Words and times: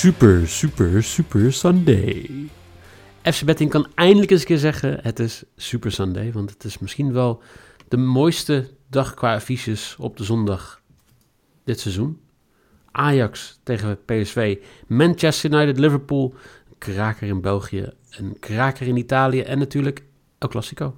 Super, 0.00 0.48
super, 0.48 1.02
super 1.02 1.52
Sunday. 1.52 2.30
FC 3.22 3.44
Betting 3.44 3.70
kan 3.70 3.86
eindelijk 3.94 4.30
eens 4.30 4.40
een 4.40 4.46
keer 4.46 4.58
zeggen: 4.58 4.98
het 5.02 5.18
is 5.18 5.44
Super 5.56 5.92
Sunday. 5.92 6.32
Want 6.32 6.50
het 6.50 6.64
is 6.64 6.78
misschien 6.78 7.12
wel 7.12 7.42
de 7.88 7.96
mooiste 7.96 8.68
dag 8.88 9.14
qua 9.14 9.34
affiches 9.34 9.96
op 9.98 10.16
de 10.16 10.24
zondag 10.24 10.82
dit 11.64 11.80
seizoen. 11.80 12.20
Ajax 12.90 13.60
tegen 13.62 13.98
PSV, 14.04 14.58
Manchester 14.86 15.52
United, 15.52 15.78
Liverpool, 15.78 16.34
een 16.68 16.78
kraker 16.78 17.28
in 17.28 17.40
België, 17.40 17.92
een 18.10 18.36
kraker 18.38 18.86
in 18.86 18.96
Italië 18.96 19.40
en 19.40 19.58
natuurlijk 19.58 20.04
El 20.38 20.48
Clasico. 20.48 20.96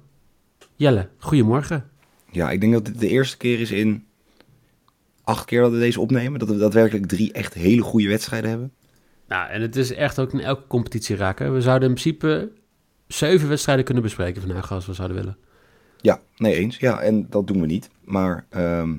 Jelle, 0.75 1.09
goedemorgen. 1.17 1.89
Ja, 2.31 2.51
ik 2.51 2.61
denk 2.61 2.73
dat 2.73 2.85
dit 2.85 2.99
de 2.99 3.07
eerste 3.07 3.37
keer 3.37 3.59
is 3.59 3.71
in 3.71 4.05
acht 5.23 5.45
keer 5.45 5.61
dat 5.61 5.71
we 5.71 5.79
deze 5.79 5.99
opnemen. 5.99 6.39
Dat 6.39 6.49
we 6.49 6.57
daadwerkelijk 6.57 7.05
drie 7.05 7.31
echt 7.31 7.53
hele 7.53 7.81
goede 7.81 8.07
wedstrijden 8.07 8.49
hebben. 8.49 8.73
Nou, 9.27 9.49
en 9.49 9.61
het 9.61 9.75
is 9.75 9.93
echt 9.93 10.19
ook 10.19 10.33
in 10.33 10.39
elke 10.39 10.67
competitie 10.67 11.15
raken. 11.15 11.53
We 11.53 11.61
zouden 11.61 11.89
in 11.89 11.95
principe 11.95 12.51
zeven 13.07 13.49
wedstrijden 13.49 13.85
kunnen 13.85 14.03
bespreken 14.03 14.41
vandaag 14.41 14.71
als 14.71 14.85
we 14.85 14.93
zouden 14.93 15.17
willen. 15.17 15.37
Ja, 16.01 16.21
nee 16.37 16.55
eens. 16.55 16.77
Ja, 16.77 17.01
en 17.01 17.27
dat 17.29 17.47
doen 17.47 17.61
we 17.61 17.65
niet. 17.65 17.89
Maar 18.03 18.45
ehm, 18.49 18.93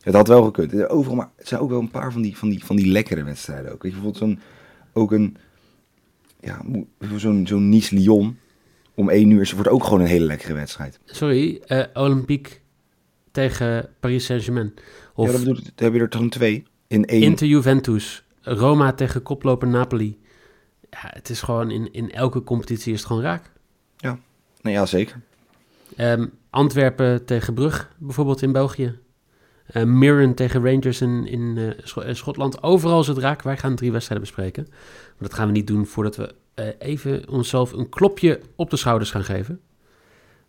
het 0.00 0.14
had 0.14 0.28
wel 0.28 0.42
gekund. 0.44 0.88
Overal, 0.88 1.16
maar 1.16 1.30
het 1.36 1.48
zijn 1.48 1.60
ook 1.60 1.70
wel 1.70 1.80
een 1.80 1.90
paar 1.90 2.12
van 2.12 2.22
die, 2.22 2.36
van 2.36 2.48
die, 2.48 2.64
van 2.64 2.76
die 2.76 2.86
lekkere 2.86 3.22
wedstrijden 3.22 3.72
ook. 3.72 3.82
Weet 3.82 3.92
je, 3.92 4.00
bijvoorbeeld 4.00 4.16
zo'n, 4.16 4.40
ook 4.92 5.12
een, 5.12 5.36
ja, 6.40 6.62
zo'n, 7.16 7.46
zo'n 7.46 7.68
Nice-Lyon 7.68 8.38
om 8.94 9.08
één 9.08 9.30
uur. 9.30 9.46
Ze 9.46 9.54
wordt 9.54 9.70
ook 9.70 9.84
gewoon 9.84 10.00
een 10.00 10.06
hele 10.06 10.24
lekkere 10.24 10.54
wedstrijd. 10.54 11.00
Sorry, 11.04 11.62
uh, 11.68 11.84
Olympique 11.94 12.52
tegen 13.30 13.88
Paris 14.00 14.24
Saint-Germain. 14.24 14.74
Of 15.14 15.26
ja, 15.26 15.32
dat 15.32 15.40
bedoel, 15.40 15.54
dan 15.54 15.72
heb 15.74 15.94
je 15.94 16.00
er 16.00 16.08
dan 16.08 16.28
twee 16.28 16.64
in 16.86 17.04
één. 17.04 17.22
Inter 17.22 17.46
Juventus, 17.46 18.24
Roma 18.40 18.92
tegen 18.92 19.22
koploper 19.22 19.68
Napoli. 19.68 20.20
Ja, 20.90 20.98
het 21.00 21.30
is 21.30 21.42
gewoon 21.42 21.70
in, 21.70 21.92
in 21.92 22.12
elke 22.12 22.42
competitie 22.42 22.92
is 22.92 22.98
het 22.98 23.06
gewoon 23.06 23.22
raak. 23.22 23.52
Ja, 23.96 24.18
nou 24.60 24.76
ja, 24.76 24.86
zeker. 24.86 25.20
Um, 25.96 26.32
Antwerpen 26.50 27.24
tegen 27.24 27.54
Brug, 27.54 27.92
bijvoorbeeld 27.98 28.42
in 28.42 28.52
België. 28.52 28.98
Uh, 29.74 29.82
Mirren 29.82 30.34
tegen 30.34 30.64
Rangers 30.64 31.00
in, 31.00 31.26
in 31.26 31.56
uh, 31.56 32.14
Schotland. 32.14 32.62
Overal 32.62 33.00
is 33.00 33.06
het 33.06 33.18
raak. 33.18 33.42
Wij 33.42 33.56
gaan 33.56 33.74
drie 33.74 33.92
wedstrijden 33.92 34.26
bespreken. 34.26 34.66
Maar 34.68 35.28
dat 35.28 35.34
gaan 35.34 35.46
we 35.46 35.52
niet 35.52 35.66
doen 35.66 35.86
voordat 35.86 36.16
we 36.16 36.34
uh, 36.54 36.66
even 36.78 37.28
onszelf 37.28 37.72
een 37.72 37.88
klopje 37.88 38.40
op 38.56 38.70
de 38.70 38.76
schouders 38.76 39.10
gaan 39.10 39.24
geven. 39.24 39.60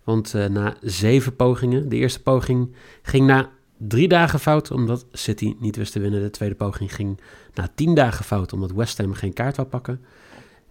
Want 0.04 0.34
na 0.34 0.76
zeven 0.82 1.36
pogingen, 1.36 1.90
de 1.90 1.96
eerste 1.96 2.22
poging 2.22 2.76
ging 3.02 3.26
na 3.26 3.50
drie 3.88 4.08
dagen 4.08 4.40
fout 4.40 4.72
omdat 4.72 5.06
City 5.12 5.56
niet 5.60 5.76
wist 5.76 5.92
te 5.92 6.00
winnen. 6.00 6.22
De 6.22 6.30
tweede 6.30 6.56
poging 6.56 6.96
ging 6.96 7.20
na 7.54 7.70
tien 7.76 7.96
dagen 7.96 8.26
fout 8.26 8.54
omdat 8.54 8.72
West 8.72 8.98
Ham 8.98 9.14
geen 9.14 9.34
kaart 9.34 9.56
wou 9.56 9.68
pakken. 9.68 10.02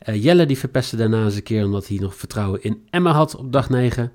Uh, 0.08 0.22
Jelle 0.22 0.46
die 0.46 0.58
verpestte 0.58 0.96
daarna 0.96 1.24
eens 1.24 1.34
een 1.34 1.42
keer 1.42 1.64
omdat 1.64 1.88
hij 1.88 1.98
nog 1.98 2.14
vertrouwen 2.14 2.62
in 2.62 2.82
Emma 2.90 3.12
had 3.12 3.36
op 3.36 3.52
dag 3.52 3.68
9. 3.68 4.12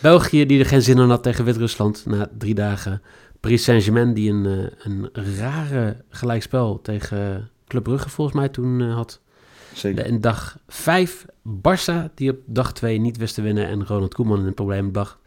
België 0.00 0.46
die 0.46 0.58
er 0.58 0.66
geen 0.66 0.82
zin 0.82 0.98
in 0.98 1.08
had 1.08 1.22
tegen 1.22 1.44
Wit-Rusland 1.44 2.06
na 2.06 2.30
drie 2.38 2.54
dagen. 2.54 3.02
Paris 3.40 3.64
Saint-Germain 3.64 4.14
die 4.14 4.30
een, 4.30 4.44
uh, 4.44 4.66
een 4.78 5.08
rare 5.36 5.96
gelijkspel 6.08 6.80
tegen 6.82 7.50
Club 7.66 7.82
Brugge 7.82 8.08
volgens 8.08 8.36
mij 8.36 8.48
toen 8.48 8.80
uh, 8.80 8.94
had. 8.94 9.20
Zeker. 9.74 10.04
En 10.04 10.20
dag 10.20 10.58
5 10.68 11.26
Barça 11.48 12.14
die 12.14 12.30
op 12.30 12.38
dag 12.46 12.72
2 12.72 12.98
niet 12.98 13.16
wist 13.16 13.34
te 13.34 13.42
winnen 13.42 13.66
en 13.66 13.86
Ronald 13.86 14.14
Koeman 14.14 14.40
in 14.40 14.46
een 14.46 14.54
probleem 14.54 14.92
dag 14.92 15.18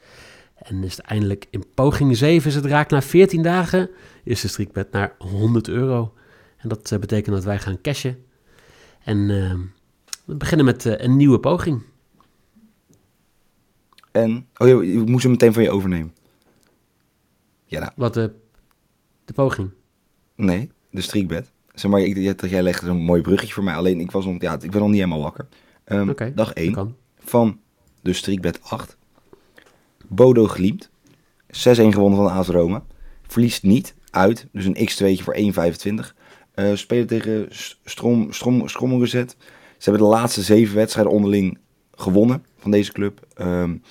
en 0.58 0.84
is 0.84 0.98
het 0.98 1.06
eindelijk 1.06 1.46
in 1.50 1.64
poging 1.74 2.18
7 2.18 2.50
is 2.50 2.56
het 2.56 2.66
raak 2.66 2.90
na 2.90 3.02
14 3.02 3.42
dagen, 3.42 3.90
is 4.24 4.42
de 4.42 4.48
streakbet 4.48 4.92
naar 4.92 5.16
100 5.18 5.68
euro. 5.68 6.14
En 6.58 6.70
dat 6.70 6.92
uh, 6.92 7.00
betekent 7.00 7.36
dat 7.36 7.44
wij 7.44 7.60
gaan 7.60 7.82
cashen. 7.82 8.26
En 9.04 9.18
uh, 9.18 9.54
we 10.26 10.36
beginnen 10.36 10.66
met 10.66 10.86
uh, 10.86 10.94
een 10.98 11.16
nieuwe 11.16 11.40
poging. 11.40 11.82
En, 14.12 14.48
oh 14.58 14.68
ja, 14.68 14.82
ik 14.82 15.08
moest 15.08 15.24
hem 15.24 15.32
meteen 15.32 15.54
van 15.54 15.64
je 15.64 15.72
overnemen. 15.72 16.14
Ja, 17.66 17.80
nou. 17.80 17.92
Wat, 17.96 18.14
de, 18.14 18.32
de 19.26 19.34
poging? 19.34 19.70
Nee, 20.36 20.72
de 20.90 21.02
streakbet. 21.02 21.52
Zeg 21.74 21.92
maar, 21.92 22.02
ik, 22.02 22.42
jij 22.50 22.62
legde 22.62 22.90
een 22.90 22.98
mooi 22.98 23.22
bruggetje 23.22 23.54
voor 23.54 23.64
mij. 23.64 23.76
Alleen, 23.76 24.00
ik, 24.00 24.12
was 24.12 24.26
nog, 24.26 24.42
ja, 24.42 24.54
ik 24.54 24.72
ben 24.72 24.80
nog 24.80 24.90
niet 24.90 25.00
helemaal 25.00 25.22
wakker. 25.22 25.48
Um, 25.86 26.10
okay, 26.10 26.34
dag 26.34 26.54
1 26.54 26.96
van 27.18 27.60
de 28.02 28.14
streakbet 28.14 28.62
8. 28.64 28.97
Bodo 30.08 30.48
Glimt. 30.48 30.90
6-1 31.48 31.50
gewonnen 31.50 32.18
van 32.18 32.32
AS 32.32 32.48
Roma. 32.48 32.84
Verliest 33.28 33.64
niet 33.64 33.96
uit. 34.12 34.48
Dus 34.52 34.66
een 34.66 34.90
x2'tje 34.90 35.24
voor 35.24 35.36
1,25. 35.36 36.16
Uh, 36.56 36.76
spelen 36.76 37.08
tegen 37.08 37.48
Strom, 37.86 38.34
Strom, 38.34 38.68
Strommelgezet. 38.68 39.36
Ze 39.78 39.90
hebben 39.90 40.10
de 40.10 40.16
laatste 40.16 40.42
zeven 40.42 40.76
wedstrijden 40.76 41.14
onderling 41.14 41.58
gewonnen 41.92 42.46
van 42.58 42.72
deze 42.72 42.92
club. 42.92 43.28
Um, 43.42 43.82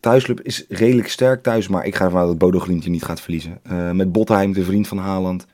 thuisclub 0.00 0.40
is 0.40 0.64
redelijk 0.68 1.08
sterk 1.08 1.42
thuis, 1.42 1.68
maar 1.68 1.86
ik 1.86 1.94
ga 1.94 2.04
ervan 2.04 2.20
uit 2.20 2.28
dat 2.28 2.38
Bodo 2.38 2.58
Glimt 2.58 2.82
hier 2.82 2.92
niet 2.92 3.04
gaat 3.04 3.20
verliezen. 3.20 3.60
Uh, 3.70 3.90
met 3.90 4.12
Botheim, 4.12 4.52
de 4.52 4.64
vriend 4.64 4.88
van 4.88 4.98
Haaland, 4.98 5.46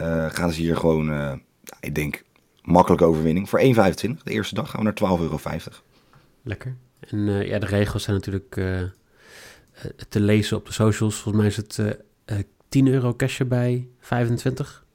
uh, 0.00 0.26
gaan 0.30 0.52
ze 0.52 0.60
hier 0.60 0.76
gewoon, 0.76 1.40
ik 1.80 1.94
denk, 1.94 2.22
makkelijke 2.62 3.04
overwinning. 3.04 3.48
Voor 3.48 3.60
1,25. 3.60 3.66
De 4.22 4.30
eerste 4.30 4.54
dag 4.54 4.70
gaan 4.70 4.84
we 4.84 4.92
naar 5.00 5.18
12,50 5.18 5.22
euro. 5.22 5.38
Lekker. 6.42 6.76
En 7.00 7.46
ja, 7.46 7.58
de 7.58 7.66
regels 7.66 8.02
zijn 8.02 8.16
natuurlijk 8.16 8.56
te 10.08 10.20
lezen 10.20 10.56
op 10.56 10.66
de 10.66 10.72
socials. 10.72 11.14
Volgens 11.14 11.36
mij 11.36 11.46
is 11.46 11.56
het 11.56 11.78
uh, 12.26 12.38
10 12.68 12.86
euro 12.86 13.14
cash 13.14 13.40
bij 13.42 13.88
25. 14.00 14.86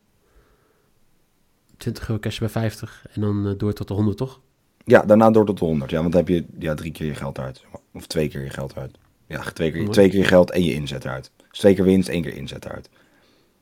20 1.78 2.10
euro 2.10 2.22
cash 2.22 2.40
bij 2.40 2.50
50 2.50 3.06
en 3.14 3.22
dan 3.22 3.58
door 3.58 3.74
tot 3.74 3.88
de 3.88 3.94
100, 3.94 4.18
toch? 4.18 4.42
Ja, 4.86 5.02
daarna 5.02 5.32
door 5.32 5.46
tot 5.46 5.60
de 5.60 5.66
100. 5.66 5.92
Ja, 5.92 6.00
want 6.00 6.12
dan 6.12 6.22
heb 6.26 6.30
je 6.30 6.46
ja, 6.60 6.74
drie 6.74 6.92
keer 6.92 7.08
je 7.08 7.16
geld 7.16 7.40
uit. 7.40 7.64
Of 7.94 8.08
twee 8.08 8.28
keer 8.28 8.44
je 8.44 8.50
geld 8.50 8.76
uit. 8.76 8.98
Ja, 9.28 9.42
twee 9.42 9.72
keer, 9.72 9.90
twee 9.90 10.10
keer 10.10 10.20
je 10.20 10.26
geld 10.26 10.52
en 10.52 10.64
je 10.64 10.74
inzet 10.74 11.06
eruit. 11.06 11.32
Dus 11.50 11.60
twee 11.60 11.76
keer 11.76 11.84
winst, 11.84 12.10
één 12.10 12.22
keer 12.22 12.34
inzet 12.34 12.66
eruit. 12.66 12.90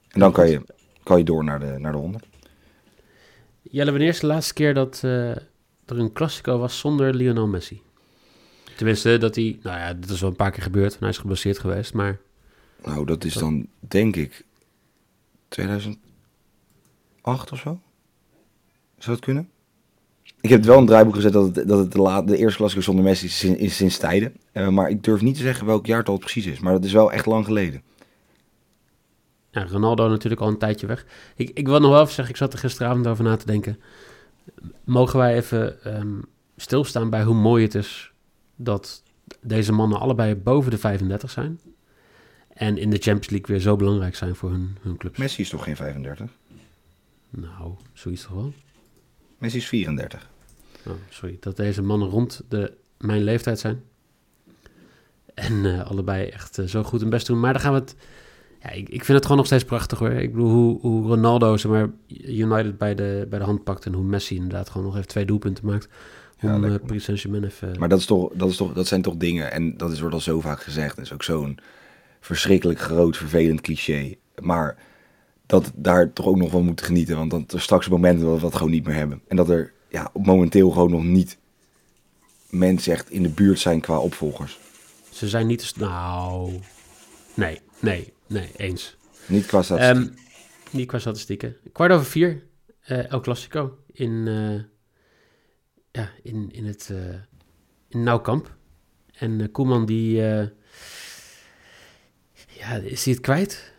En 0.07 0.19
dan 0.19 0.31
kan 0.31 0.49
je, 0.49 0.61
kan 1.03 1.17
je 1.17 1.23
door 1.23 1.43
naar 1.43 1.59
de, 1.59 1.75
naar 1.77 1.91
de 1.91 1.97
100. 1.97 2.25
Jelle, 3.61 3.91
wanneer 3.91 4.09
is 4.09 4.19
de 4.19 4.27
laatste 4.27 4.53
keer 4.53 4.73
dat 4.73 5.01
uh, 5.05 5.29
er 5.29 5.39
een 5.85 6.13
Classico 6.13 6.57
was 6.57 6.79
zonder 6.79 7.13
Lionel 7.13 7.47
Messi? 7.47 7.81
Tenminste, 8.81 9.17
dat 9.17 9.35
hij... 9.35 9.59
Nou 9.61 9.77
ja, 9.77 9.93
dat 9.93 10.09
is 10.09 10.21
wel 10.21 10.29
een 10.29 10.35
paar 10.35 10.51
keer 10.51 10.63
gebeurd. 10.63 10.99
Hij 10.99 11.09
is 11.09 11.17
geblesseerd 11.17 11.59
geweest, 11.59 11.93
maar... 11.93 12.19
Nou, 12.85 13.05
dat 13.05 13.23
is 13.23 13.33
dan, 13.33 13.67
denk 13.79 14.15
ik, 14.15 14.45
2008 15.47 16.01
of 17.51 17.59
zo? 17.59 17.79
Zou 18.97 19.15
het 19.15 19.25
kunnen? 19.25 19.49
Ik 20.39 20.49
heb 20.49 20.59
het 20.59 20.67
wel 20.67 20.77
het 20.77 20.87
draaiboek 20.87 21.15
gezet 21.15 21.33
dat 21.33 21.55
het, 21.55 21.67
dat 21.67 21.79
het 21.79 21.91
de, 21.91 22.01
la, 22.01 22.21
de 22.21 22.37
eerste 22.37 22.57
klassieker 22.57 22.83
zonder 22.85 23.03
Messi 23.03 23.25
is 23.25 23.37
sinds, 23.37 23.59
is 23.59 23.75
sinds 23.75 23.97
tijden. 23.97 24.35
Uh, 24.53 24.67
maar 24.67 24.89
ik 24.89 25.03
durf 25.03 25.21
niet 25.21 25.35
te 25.35 25.41
zeggen 25.41 25.65
welk 25.65 25.85
jaartal 25.85 26.13
het 26.13 26.23
precies 26.23 26.45
is. 26.45 26.59
Maar 26.59 26.73
dat 26.73 26.83
is 26.83 26.93
wel 26.93 27.11
echt 27.11 27.25
lang 27.25 27.45
geleden. 27.45 27.81
Ja, 29.51 29.65
Ronaldo 29.65 30.09
natuurlijk 30.09 30.41
al 30.41 30.47
een 30.47 30.57
tijdje 30.57 30.87
weg. 30.87 31.05
Ik, 31.35 31.49
ik 31.53 31.67
wil 31.67 31.79
nog 31.79 31.91
wel 31.91 32.01
even 32.01 32.13
zeggen, 32.13 32.33
ik 32.33 32.39
zat 32.39 32.53
er 32.53 32.59
gisteravond 32.59 33.07
over 33.07 33.23
na 33.23 33.35
te 33.35 33.45
denken. 33.45 33.79
Mogen 34.83 35.19
wij 35.19 35.35
even 35.35 35.77
um, 35.99 36.25
stilstaan 36.55 37.09
bij 37.09 37.23
hoe 37.23 37.35
mooi 37.35 37.63
het 37.63 37.75
is 37.75 38.10
dat 38.63 39.03
deze 39.41 39.71
mannen 39.71 39.99
allebei 39.99 40.35
boven 40.35 40.71
de 40.71 40.77
35 40.77 41.31
zijn. 41.31 41.59
En 42.53 42.77
in 42.77 42.89
de 42.89 42.97
Champions 42.97 43.29
League 43.29 43.47
weer 43.47 43.59
zo 43.59 43.75
belangrijk 43.75 44.15
zijn 44.15 44.35
voor 44.35 44.49
hun, 44.49 44.77
hun 44.81 44.97
clubs. 44.97 45.17
Messi 45.17 45.41
is 45.41 45.49
toch 45.49 45.63
geen 45.63 45.75
35? 45.75 46.31
Nou, 47.29 47.73
zoiets 47.93 48.21
toch 48.23 48.31
wel? 48.31 48.53
Messi 49.37 49.57
is 49.57 49.67
34. 49.67 50.29
Oh, 50.87 50.93
sorry, 51.09 51.37
dat 51.39 51.55
deze 51.55 51.81
mannen 51.81 52.09
rond 52.09 52.41
de, 52.49 52.73
mijn 52.97 53.23
leeftijd 53.23 53.59
zijn. 53.59 53.83
En 55.33 55.53
uh, 55.53 55.85
allebei 55.85 56.27
echt 56.27 56.59
uh, 56.59 56.65
zo 56.65 56.83
goed 56.83 57.01
hun 57.01 57.09
best 57.09 57.27
doen. 57.27 57.39
Maar 57.39 57.53
daar 57.53 57.61
gaan 57.61 57.73
we 57.73 57.79
het 57.79 57.95
Ja, 58.61 58.69
ik, 58.69 58.89
ik 58.89 59.05
vind 59.05 59.07
het 59.07 59.21
gewoon 59.21 59.37
nog 59.37 59.45
steeds 59.45 59.63
prachtig 59.63 59.99
hoor. 59.99 60.09
Ik 60.09 60.31
bedoel, 60.31 60.49
hoe, 60.49 60.79
hoe 60.79 61.07
Ronaldo 61.07 61.57
zeg 61.57 61.71
maar, 61.71 61.89
United 62.27 62.77
bij 62.77 62.95
de, 62.95 63.27
bij 63.29 63.39
de 63.39 63.45
hand 63.45 63.63
pakt 63.63 63.85
en 63.85 63.93
hoe 63.93 64.03
Messi 64.03 64.35
inderdaad 64.35 64.69
gewoon 64.69 64.87
nog 64.87 64.95
even 64.95 65.07
twee 65.07 65.25
doelpunten 65.25 65.65
maakt. 65.65 65.87
Ja, 66.41 66.47
Om 66.55 66.61
lekker, 66.61 66.71
uh, 66.71 66.77
man. 66.77 66.87
Paris 66.87 67.03
Saint-Germain 67.03 67.43
even... 67.43 67.79
Maar 67.79 67.89
dat, 67.89 67.99
is 67.99 68.05
toch, 68.05 68.29
dat, 68.33 68.49
is 68.49 68.57
toch, 68.57 68.73
dat 68.73 68.87
zijn 68.87 69.01
toch 69.01 69.15
dingen, 69.15 69.51
en 69.51 69.77
dat 69.77 69.91
is, 69.91 69.99
wordt 69.99 70.15
al 70.15 70.21
zo 70.21 70.41
vaak 70.41 70.61
gezegd, 70.61 70.95
dat 70.95 71.05
is 71.05 71.13
ook 71.13 71.23
zo'n 71.23 71.59
verschrikkelijk 72.19 72.79
groot, 72.79 73.17
vervelend 73.17 73.61
cliché. 73.61 74.15
Maar 74.41 74.77
dat 75.45 75.71
daar 75.75 76.13
toch 76.13 76.25
ook 76.25 76.37
nog 76.37 76.51
van 76.51 76.65
moeten 76.65 76.85
genieten, 76.85 77.15
want 77.17 77.31
dan 77.31 77.45
er 77.53 77.61
straks 77.61 77.87
momenten 77.87 78.25
dat 78.25 78.35
we 78.35 78.41
dat 78.41 78.55
gewoon 78.55 78.71
niet 78.71 78.85
meer 78.85 78.95
hebben. 78.95 79.21
En 79.27 79.35
dat 79.35 79.49
er 79.49 79.73
ja, 79.89 80.11
momenteel 80.13 80.69
gewoon 80.69 80.91
nog 80.91 81.03
niet 81.03 81.37
mensen 82.49 82.93
echt 82.93 83.09
in 83.09 83.23
de 83.23 83.29
buurt 83.29 83.59
zijn 83.59 83.81
qua 83.81 83.97
opvolgers. 83.99 84.59
Ze 85.09 85.29
zijn 85.29 85.47
niet... 85.47 85.73
te- 85.73 85.79
Nou... 85.79 86.59
Nee, 87.33 87.59
nee, 87.79 88.13
nee, 88.27 88.49
eens. 88.55 88.95
Niet 89.25 89.45
qua 89.45 89.61
statistiek. 89.61 89.95
Ehm 90.07 90.19
niet 90.71 90.87
qua 90.87 90.99
statistieken. 90.99 91.55
Kwart 91.71 91.91
over 91.91 92.05
vier, 92.05 92.43
eh, 92.81 93.11
El 93.11 93.19
Clasico 93.19 93.77
in, 93.91 94.27
eh, 94.27 94.70
ja, 95.91 96.09
in, 96.23 96.49
in 96.51 96.65
het 96.65 96.89
eh 96.91 97.15
in 97.89 98.03
Nauwkamp. 98.03 98.55
En 99.13 99.41
eh, 99.41 99.47
Koeman 99.51 99.85
die, 99.85 100.27
eh, 100.27 100.47
ja, 102.47 102.73
is 102.75 103.03
hij 103.05 103.13
het 103.13 103.21
kwijt? 103.21 103.71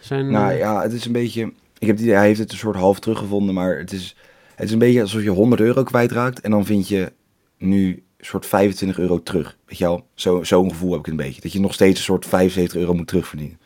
Zijn, 0.00 0.30
Nou 0.30 0.52
ja, 0.52 0.82
het 0.82 0.92
is 0.92 1.04
een 1.04 1.12
beetje. 1.12 1.52
Ik 1.78 1.86
heb 1.86 1.98
idee, 1.98 2.14
hij 2.14 2.26
heeft 2.26 2.38
het 2.38 2.52
een 2.52 2.58
soort 2.58 2.76
half 2.76 3.00
teruggevonden, 3.00 3.54
maar 3.54 3.78
het 3.78 3.92
is, 3.92 4.16
het 4.54 4.66
is 4.66 4.72
een 4.72 4.78
beetje 4.78 5.00
alsof 5.00 5.22
je 5.22 5.30
100 5.30 5.60
euro 5.60 5.82
kwijtraakt 5.82 6.40
en 6.40 6.50
dan 6.50 6.64
vind 6.64 6.88
je 6.88 7.12
nu 7.58 7.88
een 8.16 8.24
soort 8.24 8.46
25 8.46 8.98
euro 8.98 9.22
terug. 9.22 9.56
Weet 9.66 9.78
je 9.78 9.84
wel? 9.84 10.06
Zo- 10.14 10.42
Zo'n 10.44 10.70
gevoel 10.70 10.90
heb 10.90 11.00
ik 11.00 11.06
een 11.06 11.16
beetje. 11.16 11.40
Dat 11.40 11.52
je 11.52 11.60
nog 11.60 11.74
steeds 11.74 11.98
een 11.98 12.04
soort 12.04 12.26
75 12.26 12.78
euro 12.80 12.94
moet 12.94 13.06
terugverdienen. 13.06 13.58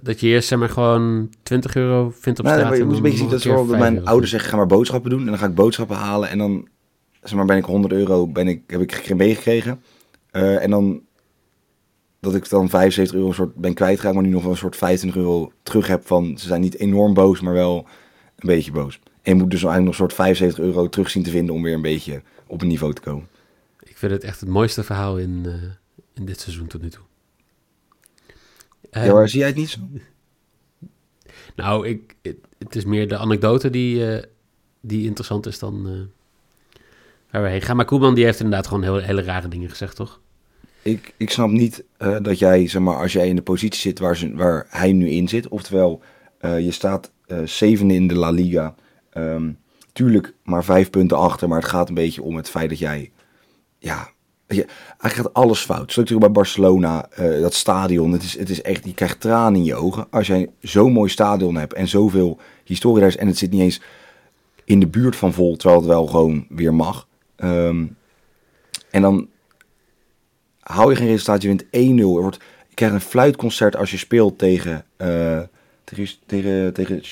Dat 0.00 0.20
je 0.20 0.26
eerst 0.28 0.48
zeg 0.48 0.58
maar 0.58 0.68
gewoon 0.68 1.30
20 1.42 1.74
euro 1.76 2.10
vindt 2.20 2.38
op 2.38 2.44
Nou, 2.44 2.58
straat. 2.58 2.76
je 2.76 2.84
moet 2.84 2.96
een 2.96 3.02
beetje 3.02 3.18
zien, 3.18 3.28
dat 3.28 3.38
is 3.38 3.42
keer 3.44 3.54
wel 3.54 3.66
dat 3.66 3.76
5 3.76 3.90
mijn 3.92 4.04
ouders 4.06 4.30
zeggen, 4.30 4.50
ga 4.50 4.56
maar 4.56 4.66
boodschappen 4.66 5.10
doen. 5.10 5.20
En 5.20 5.26
dan 5.26 5.38
ga 5.38 5.46
ik 5.46 5.54
boodschappen 5.54 5.96
halen 5.96 6.28
en 6.28 6.38
dan 6.38 6.68
zeg 7.22 7.34
maar, 7.34 7.44
ben 7.46 7.56
ik 7.56 7.64
100 7.64 7.92
euro 7.94 8.26
ben 8.28 8.48
ik, 8.48 8.62
heb 8.66 8.80
ik 8.80 8.92
gek- 8.94 9.16
meegekregen. 9.16 9.82
Eh, 10.30 10.62
en 10.62 10.70
dan 10.70 11.00
dat 12.20 12.34
ik 12.34 12.48
dan 12.48 12.68
75 12.68 13.16
euro 13.16 13.28
een 13.28 13.34
soort 13.34 13.54
ben 13.54 13.74
kwijtgeraakt, 13.74 14.14
maar 14.14 14.24
nu 14.24 14.30
nog 14.30 14.42
wel 14.42 14.50
een 14.50 14.56
soort 14.56 14.76
25 14.76 15.20
euro 15.22 15.52
terug 15.62 15.86
heb 15.86 16.06
van, 16.06 16.38
ze 16.38 16.46
zijn 16.46 16.60
niet 16.60 16.78
enorm 16.78 17.14
boos, 17.14 17.40
maar 17.40 17.52
wel 17.52 17.76
een 18.36 18.46
beetje 18.48 18.72
boos. 18.72 19.00
En 19.22 19.32
je 19.36 19.40
moet 19.42 19.50
dus 19.50 19.62
eigenlijk 19.62 19.80
nog 19.84 19.88
een 19.88 19.94
soort 19.94 20.12
75 20.14 20.64
euro 20.64 20.88
terug 20.88 21.10
zien 21.10 21.22
te 21.22 21.30
vinden 21.30 21.54
om 21.54 21.62
weer 21.62 21.74
een 21.74 21.82
beetje 21.82 22.22
op 22.46 22.62
een 22.62 22.68
niveau 22.68 22.92
te 22.94 23.00
komen. 23.00 23.26
Ik 23.82 23.96
vind 23.96 24.12
het 24.12 24.24
echt 24.24 24.40
het 24.40 24.48
mooiste 24.48 24.82
verhaal 24.82 25.18
in, 25.18 25.42
eh, 25.44 25.52
in 26.14 26.24
dit 26.24 26.40
seizoen 26.40 26.66
tot 26.66 26.82
nu 26.82 26.88
toe. 26.90 27.02
Ja, 28.90 29.00
Ehm, 29.02 29.12
maar 29.12 29.28
zie 29.28 29.38
jij 29.38 29.48
het 29.48 29.56
niet 29.56 29.68
zo? 29.70 29.80
Nou, 31.56 31.88
ik, 31.88 32.16
het, 32.22 32.36
het 32.58 32.76
is 32.76 32.84
meer 32.84 33.08
de 33.08 33.16
anekdote 33.16 33.70
die, 33.70 34.16
eh, 34.16 34.24
die 34.80 35.06
interessant 35.06 35.46
is 35.46 35.58
dan 35.58 35.88
eh, 35.88 36.80
waar 37.30 37.42
we 37.42 37.48
heen 37.48 37.62
gaan. 37.62 37.76
Maar 37.76 37.84
Koeman 37.84 38.14
die 38.14 38.24
heeft 38.24 38.40
inderdaad 38.40 38.66
gewoon 38.66 38.82
heel, 38.82 38.96
hele 38.96 39.22
rare 39.22 39.48
dingen 39.48 39.70
gezegd, 39.70 39.96
toch? 39.96 40.20
Ik, 40.82 41.14
ik 41.16 41.30
snap 41.30 41.50
niet 41.50 41.84
eh, 41.96 42.16
dat 42.22 42.38
jij, 42.38 42.68
zeg 42.68 42.82
maar, 42.82 42.96
als 42.96 43.12
jij 43.12 43.28
in 43.28 43.36
de 43.36 43.42
positie 43.42 43.80
zit 43.80 43.98
waar, 43.98 44.16
ze, 44.16 44.34
waar 44.34 44.66
hij 44.68 44.92
nu 44.92 45.08
in 45.08 45.28
zit, 45.28 45.48
oftewel 45.48 46.02
eh, 46.38 46.60
je 46.60 46.70
staat 46.70 47.12
eh, 47.26 47.42
zevende 47.44 47.94
in 47.94 48.08
de 48.08 48.14
La 48.14 48.30
Liga, 48.30 48.74
Ehm, 49.10 49.52
tuurlijk 49.92 50.34
maar 50.42 50.64
vijf 50.64 50.90
punten 50.90 51.16
achter, 51.16 51.48
maar 51.48 51.60
het 51.60 51.68
gaat 51.68 51.88
een 51.88 51.94
beetje 51.94 52.22
om 52.22 52.36
het 52.36 52.50
feit 52.50 52.68
dat 52.68 52.78
jij, 52.78 53.12
ja, 53.78 54.10
eigenlijk 54.58 55.14
gaat 55.14 55.34
alles 55.34 55.60
fout. 55.60 55.92
Zo 55.92 56.00
natuurlijk 56.00 56.32
bij 56.32 56.42
Barcelona, 56.42 57.08
eh, 57.10 57.40
dat 57.40 57.54
stadion, 57.54 58.12
het 58.12 58.22
is, 58.22 58.38
het 58.38 58.50
is 58.50 58.62
echt, 58.62 58.84
je 58.84 58.94
krijgt 58.94 59.20
tranen 59.20 59.58
in 59.60 59.64
je 59.64 59.74
ogen. 59.74 60.06
Als 60.10 60.26
jij 60.26 60.50
zo'n 60.60 60.92
mooi 60.92 61.10
stadion 61.10 61.56
hebt 61.56 61.72
en 61.72 61.88
zoveel 61.88 62.38
historie 62.64 63.06
is 63.06 63.16
en 63.16 63.26
het 63.26 63.38
zit 63.38 63.50
niet 63.50 63.60
eens 63.60 63.80
in 64.64 64.80
de 64.80 64.86
buurt 64.86 65.16
van 65.16 65.32
vol, 65.32 65.56
terwijl 65.56 65.80
het 65.80 65.90
wel 65.90 66.06
gewoon 66.06 66.46
weer 66.48 66.74
mag. 66.74 67.06
Ehm, 67.36 67.86
en 68.90 69.02
dan 69.02 69.28
hou 70.60 70.90
je 70.90 70.96
geen 70.96 71.06
resultaat, 71.06 71.42
je 71.42 71.48
wint 71.48 71.64
1-0. 71.70 72.16
Er 72.16 72.22
wordt, 72.22 72.38
je 72.68 72.74
krijgt 72.74 72.94
een 72.94 73.00
fluitconcert 73.00 73.76
als 73.76 73.90
je 73.90 73.96
speelt 73.96 74.38
tegen, 74.38 74.84
eh 74.96 75.40
tegen, 76.26 76.72
tegen, 76.72 77.02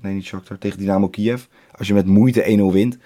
nee, 0.00 0.14
niet 0.14 0.32
tegen 0.58 0.78
Dynamo 0.78 1.08
Kiev. 1.08 1.44
Als 1.72 1.88
je 1.88 1.94
met 1.94 2.06
moeite 2.06 2.58
1-0 2.70 2.72
wint, 2.72 2.98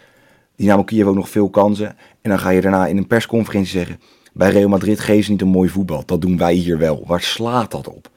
Dynamo 0.56 0.84
Kiev 0.84 1.06
ook 1.06 1.14
nog 1.14 1.28
veel 1.28 1.50
kansen. 1.50 1.96
En 2.20 2.30
dan 2.30 2.38
ga 2.38 2.50
je 2.50 2.60
daarna 2.60 2.86
in 2.86 2.96
een 2.96 3.06
persconferentie 3.06 3.70
zeggen, 3.70 4.00
bij 4.32 4.50
Real 4.50 4.68
Madrid 4.68 5.00
geven 5.00 5.24
ze 5.24 5.30
niet 5.30 5.40
een 5.40 5.48
mooi 5.48 5.68
voetbal. 5.68 6.06
Dat 6.06 6.20
doen 6.20 6.38
wij 6.38 6.54
hier 6.54 6.78
wel. 6.78 7.04
Waar 7.06 7.22
slaat 7.22 7.70
dat 7.70 7.88
op? 7.88 8.10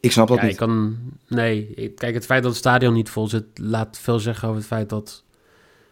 Ik 0.00 0.12
snap 0.12 0.28
dat 0.28 0.36
ja, 0.36 0.42
niet. 0.42 0.52
ik 0.52 0.58
kan... 0.58 0.96
Nee, 1.28 1.92
kijk, 1.96 2.14
het 2.14 2.24
feit 2.24 2.42
dat 2.42 2.50
het 2.50 2.60
stadion 2.60 2.94
niet 2.94 3.10
vol 3.10 3.28
zit... 3.28 3.44
laat 3.54 3.98
veel 3.98 4.18
zeggen 4.18 4.48
over 4.48 4.60
het 4.60 4.68
feit 4.68 4.88
dat 4.88 5.24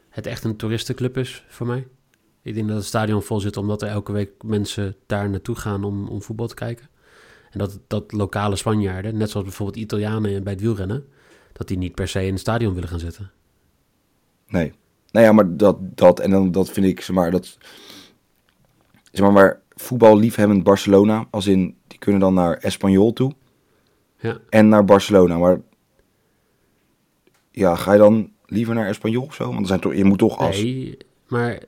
het 0.08 0.26
echt 0.26 0.44
een 0.44 0.56
toeristenclub 0.56 1.16
is 1.16 1.44
voor 1.48 1.66
mij. 1.66 1.86
Ik 2.42 2.54
denk 2.54 2.68
dat 2.68 2.76
het 2.76 2.86
stadion 2.86 3.22
vol 3.22 3.40
zit 3.40 3.56
omdat 3.56 3.82
er 3.82 3.88
elke 3.88 4.12
week 4.12 4.30
mensen 4.44 4.96
daar 5.06 5.30
naartoe 5.30 5.54
gaan 5.54 5.84
om, 5.84 6.08
om 6.08 6.22
voetbal 6.22 6.46
te 6.46 6.54
kijken. 6.54 6.88
En 7.50 7.58
dat, 7.58 7.78
dat 7.86 8.12
lokale 8.12 8.56
Spanjaarden, 8.56 9.16
net 9.16 9.30
zoals 9.30 9.46
bijvoorbeeld 9.46 9.78
Italianen 9.78 10.42
bij 10.42 10.52
het 10.52 10.62
wielrennen... 10.62 11.04
dat 11.52 11.68
die 11.68 11.78
niet 11.78 11.94
per 11.94 12.08
se 12.08 12.26
in 12.26 12.32
het 12.32 12.40
stadion 12.40 12.74
willen 12.74 12.88
gaan 12.88 12.98
zitten. 12.98 13.30
Nee. 14.52 14.72
Nou 15.10 15.26
ja, 15.26 15.32
maar 15.32 15.56
dat, 15.56 15.76
dat 15.80 16.20
en 16.20 16.30
dan 16.30 16.50
dat 16.52 16.70
vind 16.70 16.86
ik, 16.86 17.00
zeg 17.00 17.16
maar, 17.16 17.30
dat, 17.30 17.58
zeg 19.12 19.24
maar, 19.24 19.32
waar 19.32 19.60
voetballiefhebbend 19.74 20.62
Barcelona, 20.62 21.26
als 21.30 21.46
in, 21.46 21.76
die 21.86 21.98
kunnen 21.98 22.20
dan 22.20 22.34
naar 22.34 22.56
Espanyol 22.56 23.12
toe 23.12 23.32
Ja. 24.18 24.38
en 24.48 24.68
naar 24.68 24.84
Barcelona, 24.84 25.38
maar 25.38 25.60
ja, 27.50 27.74
ga 27.76 27.92
je 27.92 27.98
dan 27.98 28.30
liever 28.46 28.74
naar 28.74 28.88
Espanyol 28.88 29.24
of 29.24 29.34
zo? 29.34 29.46
Want 29.46 29.60
er 29.60 29.66
zijn 29.66 29.80
toch, 29.80 29.94
je 29.94 30.04
moet 30.04 30.18
toch 30.18 30.38
als, 30.38 30.62
Nee, 30.62 30.96
maar 31.28 31.62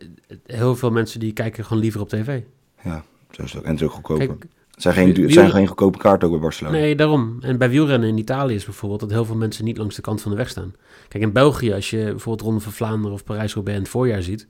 heel 0.47 0.77
veel 0.77 0.91
mensen 0.91 1.21
die 1.21 1.33
kijken 1.33 1.65
gewoon 1.65 1.83
liever 1.83 2.01
op 2.01 2.09
tv. 2.09 2.41
ja, 2.83 3.05
zo 3.31 3.43
is 3.43 3.53
het 3.53 3.61
ook. 3.61 3.67
En 3.67 3.83
ook 3.83 3.91
goedkoper. 3.91 4.27
Kijk, 4.27 4.45
het 4.75 4.83
zijn 4.83 4.95
geen, 4.95 5.23
het 5.23 5.33
zijn 5.33 5.51
geen 5.51 5.67
goedkope 5.67 5.99
kaarten 5.99 6.27
ook 6.29 6.35
bij 6.35 6.43
Barcelona. 6.43 6.77
Nee, 6.77 6.97
daarom. 6.97 7.37
En 7.41 7.59
bij 7.59 7.71
wielrennen 7.71 8.09
in 8.09 8.19
Italië 8.19 8.55
is 8.55 8.65
bijvoorbeeld 8.65 9.01
dat 9.01 9.11
heel 9.11 9.25
veel 9.25 9.37
mensen 9.37 9.65
niet 9.65 9.79
langs 9.79 9.97
de 9.97 10.03
kant 10.03 10.21
van 10.23 10.31
de 10.31 10.37
weg 10.37 10.49
staan. 10.49 10.75
Kijk, 11.09 11.23
in 11.23 11.33
België, 11.33 11.73
als 11.73 11.91
je 11.91 12.05
bijvoorbeeld 12.05 12.41
Ronde 12.41 12.61
van 12.61 12.73
Vlaanderen 12.73 13.13
of 13.13 13.25
Parijs-Roubaix 13.25 13.77
in 13.77 13.83
het 13.83 13.93
voorjaar 13.93 14.23
ziet, 14.23 14.49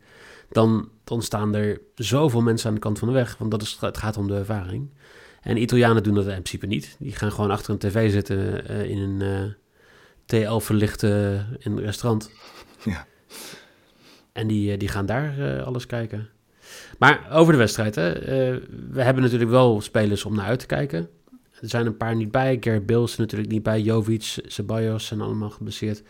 dan, 0.51 0.89
dan 1.05 1.23
staan 1.23 1.55
er 1.55 1.81
zoveel 1.95 2.43
mensen 2.43 2.69
aan 2.69 2.75
de 2.75 2.81
kant 2.81 2.99
van 2.99 3.09
de 3.09 3.15
weg, 3.15 3.37
want 3.39 3.51
dat 3.51 3.63
is, 3.63 3.77
het 3.81 3.99
gaat 3.99 4.17
om 4.17 4.27
de 4.27 4.37
ervaring. 4.37 4.91
En 5.41 5.63
Italianen 5.63 6.03
doen 6.03 6.15
dat 6.15 6.25
in 6.25 6.31
principe 6.31 6.67
niet. 6.67 6.97
Die 6.99 7.13
gaan 7.13 7.33
gewoon 7.33 7.51
achter 7.51 7.73
een 7.73 7.79
tv 7.79 8.11
zitten 8.11 8.69
eh, 8.69 8.91
in 8.91 8.99
een 8.99 9.23
eh 9.23 9.53
TL 10.27 10.59
verlichte 10.59 11.45
in 11.59 11.73
een 11.73 11.81
restaurant. 11.81 12.31
Ja. 12.85 13.07
En 14.33 14.47
die, 14.47 14.73
eh, 14.73 14.79
die 14.79 14.89
gaan 14.89 15.07
daar 15.07 15.39
eh, 15.39 15.67
alles 15.67 15.87
kijken. 15.87 16.29
Maar 16.99 17.27
over 17.31 17.53
de 17.53 17.59
wedstrijd, 17.59 17.95
hè. 17.95 18.13
eh, 18.13 18.61
we 18.91 19.03
hebben 19.03 19.23
natuurlijk 19.23 19.51
wel 19.51 19.81
spelers 19.81 20.25
om 20.25 20.35
naar 20.35 20.47
uit 20.47 20.59
te 20.59 20.67
kijken. 20.67 21.09
Er 21.61 21.69
zijn 21.69 21.87
een 21.87 21.97
paar 21.97 22.17
niet 22.17 22.31
bij. 22.31 22.57
Is 22.57 23.15
er 23.15 23.21
natuurlijk 23.21 23.51
niet 23.51 23.63
bij. 23.63 23.81
Jovic, 23.81 24.37
Ceballos 24.47 25.07
zijn 25.07 25.21
allemaal 25.21 25.51
geblesseerd. 25.51 26.03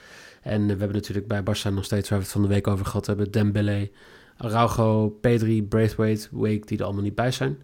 En 0.42 0.62
we 0.62 0.68
hebben 0.68 0.92
natuurlijk 0.92 1.26
bij 1.28 1.40
Barça 1.42 1.72
nog 1.72 1.84
steeds, 1.84 2.08
waar 2.08 2.18
we 2.18 2.24
het 2.24 2.32
van 2.32 2.42
de 2.42 2.48
week 2.48 2.66
over 2.66 2.86
gehad 2.86 3.06
hebben, 3.06 3.30
Dembele, 3.30 3.90
Araujo, 4.36 5.08
Pedri, 5.08 5.62
Braithwaite, 5.62 6.28
Wake, 6.30 6.66
die 6.66 6.78
er 6.78 6.84
allemaal 6.84 7.02
niet 7.02 7.14
bij 7.14 7.30
zijn. 7.30 7.58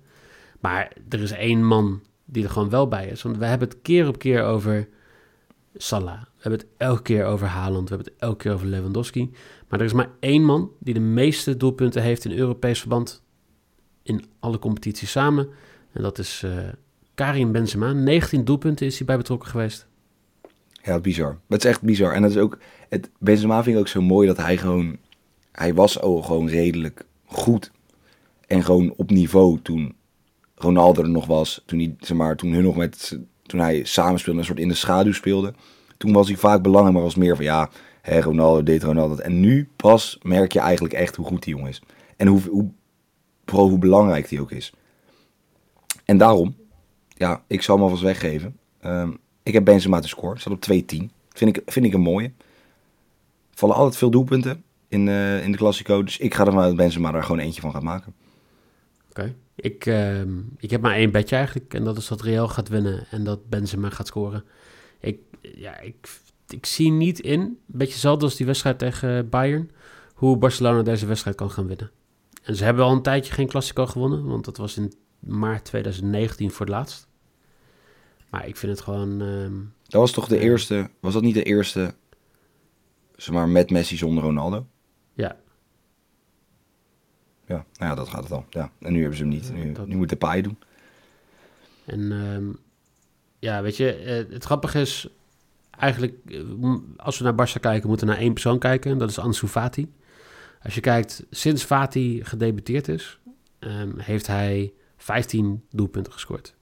Maar 0.60 0.92
er 1.08 1.20
is 1.20 1.30
één 1.30 1.66
man 1.66 2.02
die 2.24 2.44
er 2.44 2.50
gewoon 2.50 2.70
wel 2.70 2.88
bij 2.88 3.06
is. 3.06 3.22
Want 3.22 3.36
we 3.36 3.44
hebben 3.44 3.68
het 3.68 3.78
keer 3.82 4.08
op 4.08 4.18
keer 4.18 4.42
over 4.42 4.88
Salah. 5.76 6.20
We 6.20 6.42
hebben 6.48 6.60
het 6.60 6.68
elke 6.76 7.02
keer 7.02 7.24
over 7.24 7.46
Haaland. 7.46 7.88
We 7.88 7.94
hebben 7.94 8.12
het 8.12 8.22
elke 8.22 8.36
keer 8.36 8.52
over 8.52 8.66
Lewandowski. 8.66 9.30
Maar 9.70 9.80
er 9.80 9.84
is 9.84 9.92
maar 9.92 10.10
één 10.20 10.44
man 10.44 10.70
die 10.78 10.94
de 10.94 11.00
meeste 11.00 11.56
doelpunten 11.56 12.02
heeft 12.02 12.24
in 12.24 12.32
Europees 12.32 12.78
verband 12.78 13.22
in 14.02 14.24
alle 14.38 14.58
competities 14.58 15.10
samen. 15.10 15.48
En 15.92 16.02
dat 16.02 16.18
is 16.18 16.42
eh, 16.44 16.52
Karim 17.14 17.52
Benzema. 17.52 17.92
19 17.92 18.44
doelpunten 18.44 18.86
is 18.86 18.96
hij 18.96 19.06
bij 19.06 19.16
betrokken 19.16 19.48
geweest. 19.48 19.86
Ja, 20.82 21.00
bizar. 21.00 21.38
Dat 21.48 21.64
is 21.64 21.70
echt 21.70 21.82
bizar. 21.82 22.12
En 22.12 22.22
dat 22.22 22.30
is 22.30 22.36
ook, 22.36 22.58
het, 22.88 23.10
Benzema 23.18 23.62
vind 23.62 23.76
ik 23.76 23.80
ook 23.80 23.88
zo 23.88 24.02
mooi 24.02 24.26
dat 24.26 24.36
hij 24.36 24.56
gewoon, 24.56 24.96
hij 25.52 25.74
was 25.74 26.00
al 26.00 26.22
gewoon 26.22 26.48
redelijk 26.48 27.04
goed. 27.24 27.70
En 28.46 28.64
gewoon 28.64 28.94
op 28.96 29.10
niveau 29.10 29.60
toen 29.62 29.94
Ronaldo 30.54 31.02
er 31.02 31.08
nog 31.08 31.26
was. 31.26 31.62
Toen, 31.66 31.78
hij, 31.78 31.94
zeg 32.00 32.16
maar, 32.16 32.36
toen, 32.36 32.52
hun 32.52 32.62
nog 32.62 32.76
met, 32.76 33.18
toen 33.42 33.60
hij 33.60 33.84
samenspeelde, 33.84 34.38
een 34.38 34.46
soort 34.46 34.58
in 34.58 34.68
de 34.68 34.74
schaduw 34.74 35.12
speelde. 35.12 35.54
Toen 35.96 36.12
was 36.12 36.28
hij 36.28 36.36
vaak 36.36 36.62
belangrijk, 36.62 36.94
maar 36.94 37.04
was 37.04 37.14
meer 37.14 37.36
van 37.36 37.44
ja, 37.44 37.70
hè, 38.02 38.20
Ronaldo 38.20 38.62
dit, 38.62 38.82
Ronaldo 38.82 39.16
dat. 39.16 39.24
En 39.24 39.40
nu 39.40 39.68
pas 39.76 40.18
merk 40.22 40.52
je 40.52 40.60
eigenlijk 40.60 40.94
echt 40.94 41.16
hoe 41.16 41.26
goed 41.26 41.42
die 41.42 41.54
jongen 41.54 41.70
is. 41.70 41.82
En 42.16 42.26
hoe, 42.26 42.40
hoe, 42.50 42.70
vooral 43.44 43.68
hoe 43.68 43.78
belangrijk 43.78 44.28
die 44.28 44.40
ook 44.40 44.50
is. 44.50 44.72
En 46.04 46.18
daarom, 46.18 46.56
ja, 47.08 47.42
ik 47.46 47.62
zal 47.62 47.74
hem 47.74 47.84
alvast 47.84 48.02
weggeven. 48.02 48.56
Ehm, 48.80 49.10
ik 49.42 49.52
heb 49.52 49.64
Benzema 49.64 50.00
te 50.00 50.08
scoren. 50.08 50.40
Staat 50.40 50.52
op 50.52 50.60
2-10. 50.60 51.10
Vind 51.28 51.56
ik, 51.56 51.62
vind 51.66 51.86
ik 51.86 51.92
een 51.92 52.00
mooie. 52.00 52.32
Vallen 53.50 53.76
altijd 53.76 53.96
veel 53.96 54.10
doelpunten 54.10 54.64
in, 54.88 55.08
eh, 55.08 55.44
in 55.44 55.52
de 55.52 55.58
Classico. 55.58 56.02
Dus 56.02 56.18
ik 56.18 56.34
ga 56.34 56.46
ervan 56.46 56.60
uit 56.60 56.68
dat 56.68 56.76
Benzema 56.76 57.10
daar 57.10 57.22
gewoon 57.22 57.40
eentje 57.40 57.60
van 57.60 57.72
gaat 57.72 57.82
maken. 57.82 58.14
Oké. 59.08 59.34
Ik, 59.54 59.86
ehm, 59.86 60.38
ik 60.58 60.70
heb 60.70 60.80
maar 60.80 60.94
één 60.94 61.10
bedje 61.10 61.36
eigenlijk. 61.36 61.74
En 61.74 61.84
dat 61.84 61.96
is 61.96 62.08
dat 62.08 62.20
Real 62.20 62.48
gaat 62.48 62.68
winnen 62.68 63.06
en 63.10 63.24
dat 63.24 63.48
Benzema 63.48 63.90
gaat 63.90 64.06
scoren. 64.06 64.44
Ik, 65.00 65.18
ja, 65.40 65.78
ik, 65.80 66.08
ik 66.52 66.66
zie 66.66 66.90
niet 66.90 67.18
in, 67.20 67.40
een 67.40 67.58
beetje 67.66 67.92
hetzelfde 67.92 68.24
als 68.24 68.36
die 68.36 68.46
wedstrijd 68.46 68.78
tegen 68.78 69.28
Bayern, 69.28 69.70
hoe 70.14 70.36
Barcelona 70.36 70.82
deze 70.82 71.06
wedstrijd 71.06 71.36
kan 71.36 71.50
gaan 71.50 71.66
winnen. 71.66 71.90
En 72.42 72.56
ze 72.56 72.64
hebben 72.64 72.84
al 72.84 72.92
een 72.92 73.02
tijdje 73.02 73.32
geen 73.32 73.48
Classico 73.48 73.86
gewonnen, 73.86 74.24
want 74.24 74.44
dat 74.44 74.56
was 74.56 74.76
in 74.76 74.92
maart 75.18 75.64
2019 75.64 76.50
voor 76.50 76.66
het 76.66 76.74
laatst. 76.74 77.08
Maar 78.30 78.46
ik 78.46 78.56
vind 78.56 78.72
het 78.72 78.80
gewoon... 78.80 79.20
ehm, 79.20 79.54
Dat 79.86 80.00
was 80.00 80.12
toch 80.12 80.28
de 80.28 80.34
Ja. 80.34 80.40
eerste, 80.40 80.90
was 81.00 81.12
dat 81.12 81.22
niet 81.22 81.34
de 81.34 81.42
eerste, 81.42 81.94
zeg 83.16 83.34
maar, 83.34 83.48
met 83.48 83.70
Messi 83.70 83.96
zonder 83.96 84.24
Ronaldo? 84.24 84.66
ja, 85.14 85.36
Ja, 87.46 87.56
nou 87.56 87.90
ja, 87.90 87.94
dat 87.94 88.08
gaat 88.08 88.22
het 88.22 88.32
al. 88.32 88.44
Ja. 88.50 88.72
En 88.80 88.92
nu 88.92 88.98
hebben 89.00 89.16
ze 89.16 89.22
hem 89.22 89.32
niet. 89.32 89.52
Nu, 89.52 89.72
Dat- 89.72 89.86
nu 89.86 89.96
moet 89.96 90.08
de 90.08 90.16
paai 90.16 90.42
doen. 90.42 90.58
En 91.84 92.12
ehm, 92.12 92.44
ja, 93.38 93.62
weet 93.62 93.76
je, 93.76 93.92
eh, 93.92 94.32
het 94.32 94.44
grappige 94.44 94.80
is 94.80 95.08
eigenlijk, 95.80 96.14
eh, 96.26 96.40
als 96.96 97.18
we 97.18 97.24
naar 97.24 97.48
Barça 97.48 97.60
kijken, 97.60 97.88
moeten 97.88 98.06
we 98.06 98.12
naar 98.12 98.22
één 98.22 98.32
persoon 98.32 98.58
kijken. 98.58 98.90
En 98.90 98.98
dat 98.98 99.10
is 99.10 99.18
Ansu 99.18 99.46
Fati. 99.46 99.92
Als 100.62 100.74
je 100.74 100.80
kijkt, 100.80 101.26
sinds 101.30 101.62
Fati 101.62 102.24
gedebuteerd 102.24 102.88
is, 102.88 103.20
ehm, 103.58 103.98
heeft 103.98 104.26
hij 104.26 104.72
15 104.96 105.62
doelpunten 105.70 106.12
gescoord. 106.12 106.54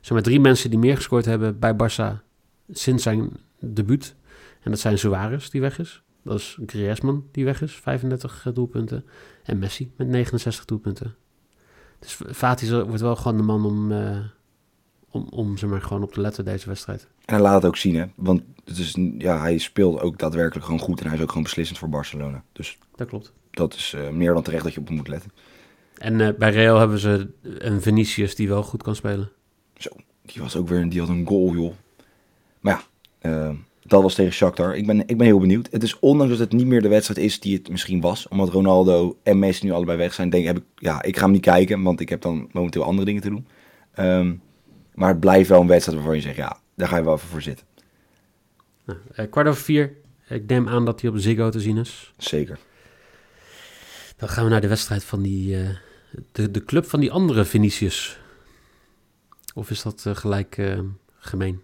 Zijn 0.00 0.14
maar 0.14 0.22
drie 0.22 0.40
mensen 0.40 0.70
die 0.70 0.78
meer 0.78 0.96
gescoord 0.96 1.24
hebben 1.24 1.58
bij 1.58 1.74
Barça 1.74 2.22
sinds 2.70 3.02
zijn 3.02 3.30
debuut. 3.58 4.14
En 4.60 4.70
dat 4.70 4.80
zijn 4.80 4.98
Suarez, 4.98 5.48
die 5.48 5.60
weg 5.60 5.78
is. 5.78 6.02
Dat 6.22 6.38
is 6.38 6.58
Griezmann, 6.66 7.28
die 7.30 7.44
weg 7.44 7.62
is, 7.62 7.72
35 7.72 8.46
doelpunten. 8.54 9.04
En 9.42 9.58
Messi 9.58 9.92
met 9.96 10.08
69 10.08 10.64
doelpunten. 10.64 11.14
Dus 11.98 12.20
Fati 12.32 12.82
wordt 12.82 13.00
wel 13.00 13.16
gewoon 13.16 13.36
de 13.36 13.42
man 13.42 13.64
om, 13.64 13.92
eh, 13.92 14.18
om, 15.12 15.26
om 15.30 15.56
zeg 15.56 15.70
maar, 15.70 15.82
gewoon 15.82 16.02
op 16.02 16.12
te 16.12 16.20
letten 16.20 16.44
deze 16.44 16.68
wedstrijd. 16.68 17.08
En 17.24 17.34
hij 17.34 17.42
laat 17.42 17.54
het 17.54 17.64
ook 17.64 17.76
zien, 17.76 17.94
hè. 17.94 18.04
Want 18.14 18.42
het 18.64 18.78
is, 18.78 18.96
ja, 19.18 19.40
hij 19.40 19.58
speelt 19.58 20.00
ook 20.00 20.18
daadwerkelijk 20.18 20.64
gewoon 20.64 20.80
goed. 20.80 21.00
En 21.00 21.06
hij 21.06 21.16
is 21.16 21.22
ook 21.22 21.28
gewoon 21.28 21.42
beslissend 21.42 21.78
voor 21.78 21.88
Barcelona. 21.88 22.42
Dus 22.52 22.78
Dat 22.96 23.08
klopt. 23.08 23.32
dat 23.50 23.74
is 23.74 23.94
eh, 23.96 24.08
meer 24.08 24.34
dan 24.34 24.42
terecht 24.42 24.64
dat 24.64 24.74
je 24.74 24.80
op 24.80 24.86
hem 24.86 24.96
moet 24.96 25.08
letten. 25.08 25.30
En 25.98 26.20
eh, 26.20 26.34
bij 26.38 26.50
Real 26.50 26.78
hebben 26.78 26.98
ze 26.98 27.30
een 27.42 27.82
Vinicius 27.82 28.34
die 28.34 28.48
wel 28.48 28.62
goed 28.62 28.82
kan 28.82 28.96
spelen. 28.96 29.30
Zo, 29.76 29.90
die 30.22 30.42
was 30.42 30.56
ook 30.56 30.68
weer, 30.68 30.88
die 30.88 31.00
had 31.00 31.08
een 31.08 31.26
goal, 31.26 31.54
joh. 31.54 31.72
Maar 32.60 32.84
ja, 33.20 33.30
eh, 33.30 33.54
dat 33.82 34.02
was 34.02 34.14
tegen 34.14 34.32
Shakhtar. 34.32 34.76
Ik 34.76 34.86
ben, 34.86 35.00
ik 35.08 35.16
ben 35.16 35.26
heel 35.26 35.38
benieuwd. 35.38 35.68
Het 35.70 35.82
is 35.82 35.98
ondanks 35.98 36.32
dat 36.32 36.40
het 36.50 36.52
niet 36.58 36.66
meer 36.66 36.82
de 36.82 36.88
wedstrijd 36.88 37.20
is 37.20 37.40
die 37.40 37.56
het 37.56 37.68
misschien 37.68 38.00
was, 38.00 38.28
omdat 38.28 38.48
Ronaldo 38.48 39.18
en 39.22 39.38
Messi 39.38 39.66
nu 39.66 39.72
allebei 39.72 39.98
weg 39.98 40.14
zijn, 40.14 40.30
denk 40.30 40.46
heb 40.46 40.56
ik, 40.56 40.64
ja, 40.76 41.02
ik 41.02 41.16
ga 41.16 41.22
hem 41.22 41.32
niet 41.32 41.40
kijken, 41.40 41.82
want 41.82 42.00
ik 42.00 42.08
heb 42.08 42.20
dan 42.20 42.48
momenteel 42.52 42.84
andere 42.84 43.04
dingen 43.04 43.22
te 43.22 43.28
doen. 43.28 43.46
Ehm, 43.94 44.32
maar 44.94 45.08
het 45.08 45.20
blijft 45.20 45.48
wel 45.48 45.60
een 45.60 45.66
wedstrijd 45.66 45.98
waarvan 45.98 46.16
je 46.16 46.22
zegt, 46.22 46.36
ja, 46.36 46.58
daar 46.74 46.88
ga 46.88 46.96
je 46.96 47.04
wel 47.04 47.14
even 47.14 47.28
voor 47.28 47.42
zitten. 47.42 47.66
Nou, 48.84 48.98
eh, 49.14 49.30
kwart 49.30 49.46
over 49.48 49.62
vier. 49.62 49.92
Ik 50.28 50.46
neem 50.46 50.68
aan 50.68 50.84
dat 50.84 51.00
hij 51.00 51.10
op 51.10 51.18
Ziggo 51.18 51.50
te 51.50 51.60
zien 51.60 51.76
is. 51.76 52.12
Zeker. 52.16 52.58
Dan 54.16 54.28
gaan 54.28 54.44
we 54.44 54.50
naar 54.50 54.60
de 54.60 54.68
wedstrijd 54.68 55.04
van 55.04 55.22
die... 55.22 55.56
eh, 55.62 55.68
de, 56.32 56.50
de 56.50 56.64
club 56.64 56.84
van 56.86 57.00
die 57.00 57.12
andere 57.12 57.44
Vinicius. 57.44 58.18
Of 59.54 59.70
is 59.70 59.82
dat 59.82 60.04
gelijk 60.12 60.62
gemeen? 61.18 61.60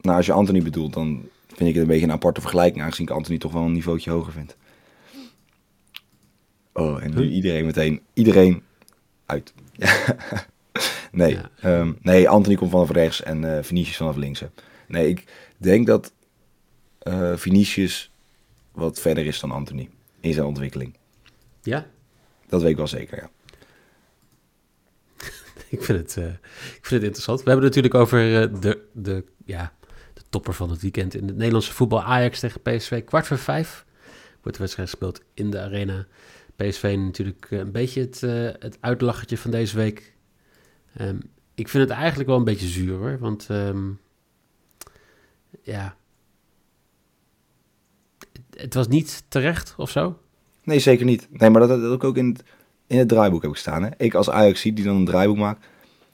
Nou, 0.00 0.16
als 0.16 0.26
je 0.26 0.32
Anthony 0.32 0.62
bedoelt, 0.62 0.92
dan 0.92 1.28
vind 1.46 1.60
ik 1.68 1.74
het 1.74 1.82
een 1.82 1.86
beetje 1.88 2.04
een 2.04 2.12
aparte 2.12 2.40
vergelijking, 2.40 2.84
aangezien 2.84 3.06
ik 3.06 3.12
Anthony 3.12 3.38
toch 3.38 3.52
wel 3.52 3.62
een 3.62 3.72
niveautje 3.72 4.10
hoger 4.10 4.32
vind. 4.32 4.56
Oh, 6.72 7.02
en 7.02 7.10
nu 7.14 7.22
Huh? 7.22 7.34
iedereen 7.34 7.64
meteen, 7.64 8.02
iedereen 8.12 8.62
uit. 9.26 9.52
nee, 11.12 11.34
Ja. 11.34 11.50
ehm, 11.60 11.92
nee, 12.00 12.28
Anthony 12.28 12.56
komt 12.56 12.70
vanaf 12.70 12.90
rechts 12.90 13.22
en 13.22 13.56
eh 13.56 13.62
Vinicius 13.62 13.96
vanaf 13.96 14.16
links. 14.16 14.40
hè. 14.40 14.46
Nee, 14.88 15.08
ik 15.08 15.24
denk 15.56 15.86
dat 15.86 16.12
eh 16.98 17.36
Vinicius 17.36 18.10
wat 18.72 19.00
verder 19.00 19.26
is 19.26 19.40
dan 19.40 19.50
Anthony 19.50 19.88
in 20.20 20.32
zijn 20.32 20.46
ontwikkeling. 20.46 20.96
Ja? 21.62 21.86
Dat 22.46 22.60
weet 22.62 22.70
ik 22.70 22.76
wel 22.76 22.86
zeker, 22.86 23.18
ja. 23.18 23.30
Ik 25.70 25.82
vind 25.82 25.98
het, 25.98 26.16
eh, 26.16 26.24
ik 26.76 26.86
vind 26.86 26.90
het 26.90 27.02
interessant. 27.02 27.42
We 27.42 27.50
hebben 27.50 27.66
het 27.66 27.74
natuurlijk 27.76 28.02
over 28.02 28.18
de, 28.60 28.84
de, 28.92 29.24
ja, 29.44 29.72
de 30.14 30.22
topper 30.30 30.54
van 30.54 30.70
het 30.70 30.80
weekend 30.82 31.14
in 31.14 31.26
het 31.26 31.36
Nederlandse 31.36 31.72
voetbal. 31.72 32.02
Ajax 32.02 32.40
tegen 32.40 32.60
PSV. 32.62 33.04
Kwart 33.04 33.26
voor 33.26 33.38
vijf 33.38 33.84
wordt 34.42 34.56
de 34.56 34.62
wedstrijd 34.64 34.88
gespeeld 34.90 35.22
in 35.34 35.50
de 35.50 35.60
arena. 35.60 36.06
PSV 36.56 36.94
natuurlijk 36.98 37.46
een 37.50 37.72
beetje 37.72 38.00
het, 38.00 38.22
eh, 38.22 38.30
het 38.58 38.78
uitlachertje 38.80 39.38
van 39.38 39.50
deze 39.50 39.76
week. 39.76 40.12
Ehm, 40.98 41.18
ik 41.54 41.68
vind 41.68 41.88
het 41.88 41.98
eigenlijk 41.98 42.28
wel 42.28 42.38
een 42.38 42.44
beetje 42.44 42.66
zuur 42.66 42.96
hoor. 42.96 43.18
Want 43.18 43.46
ehm, 43.50 43.90
ja, 45.62 45.96
het, 48.18 48.60
het 48.60 48.74
was 48.74 48.88
niet 48.88 49.24
terecht 49.28 49.74
of 49.76 49.90
zo. 49.90 50.18
Nee, 50.64 50.78
zeker 50.78 51.04
niet. 51.04 51.28
Nee, 51.30 51.50
maar 51.50 51.66
dat, 51.66 51.80
dat 51.80 51.92
ook, 51.92 52.04
ook 52.04 52.16
in 52.16 52.28
het, 52.28 52.42
in 52.86 52.98
het 52.98 53.08
draaiboek 53.08 53.42
heb 53.42 53.50
ik 53.50 53.56
staan. 53.56 53.82
Hè? 53.82 53.88
Ik 53.96 54.14
als 54.14 54.30
Ajax 54.30 54.62
die 54.62 54.82
dan 54.82 54.96
een 54.96 55.04
draaiboek 55.04 55.36
maakt. 55.36 55.66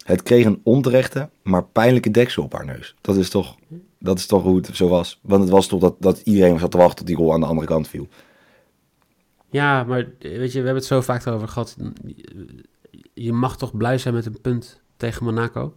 Het 0.05 0.23
kreeg 0.23 0.45
een 0.45 0.61
onterechte, 0.63 1.31
maar 1.43 1.65
pijnlijke 1.65 2.11
deksel 2.11 2.43
op 2.43 2.53
haar 2.53 2.65
neus. 2.65 2.95
Dat 3.01 3.17
is 3.17 3.31
toch, 3.31 3.57
dat 3.99 4.19
is 4.19 4.27
toch 4.27 4.43
hoe 4.43 4.57
het 4.57 4.77
zo 4.77 4.89
was. 4.89 5.21
Want 5.23 5.43
het 5.43 5.51
was 5.51 5.67
toch 5.67 5.81
dat, 5.81 5.97
dat 5.99 6.21
iedereen 6.21 6.59
zat 6.59 6.71
te 6.71 6.77
wachten 6.77 6.97
tot 6.97 7.07
die 7.07 7.17
goal 7.17 7.33
aan 7.33 7.41
de 7.41 7.47
andere 7.47 7.67
kant 7.67 7.89
viel. 7.89 8.09
Ja, 9.51 9.85
maar 9.85 9.99
eh, 9.99 10.39
weet 10.39 10.53
je, 10.53 10.59
we 10.59 10.65
hebben 10.65 10.75
het 10.75 10.85
zo 10.85 11.01
vaak 11.01 11.27
over 11.27 11.49
gehad. 11.49 11.77
Je 13.15 13.33
mag 13.33 13.57
toch 13.57 13.77
blij 13.77 13.99
zijn 13.99 14.15
met 14.15 14.27
een 14.27 14.41
punt 14.41 14.81
tegen 14.97 15.25
Monaco. 15.25 15.75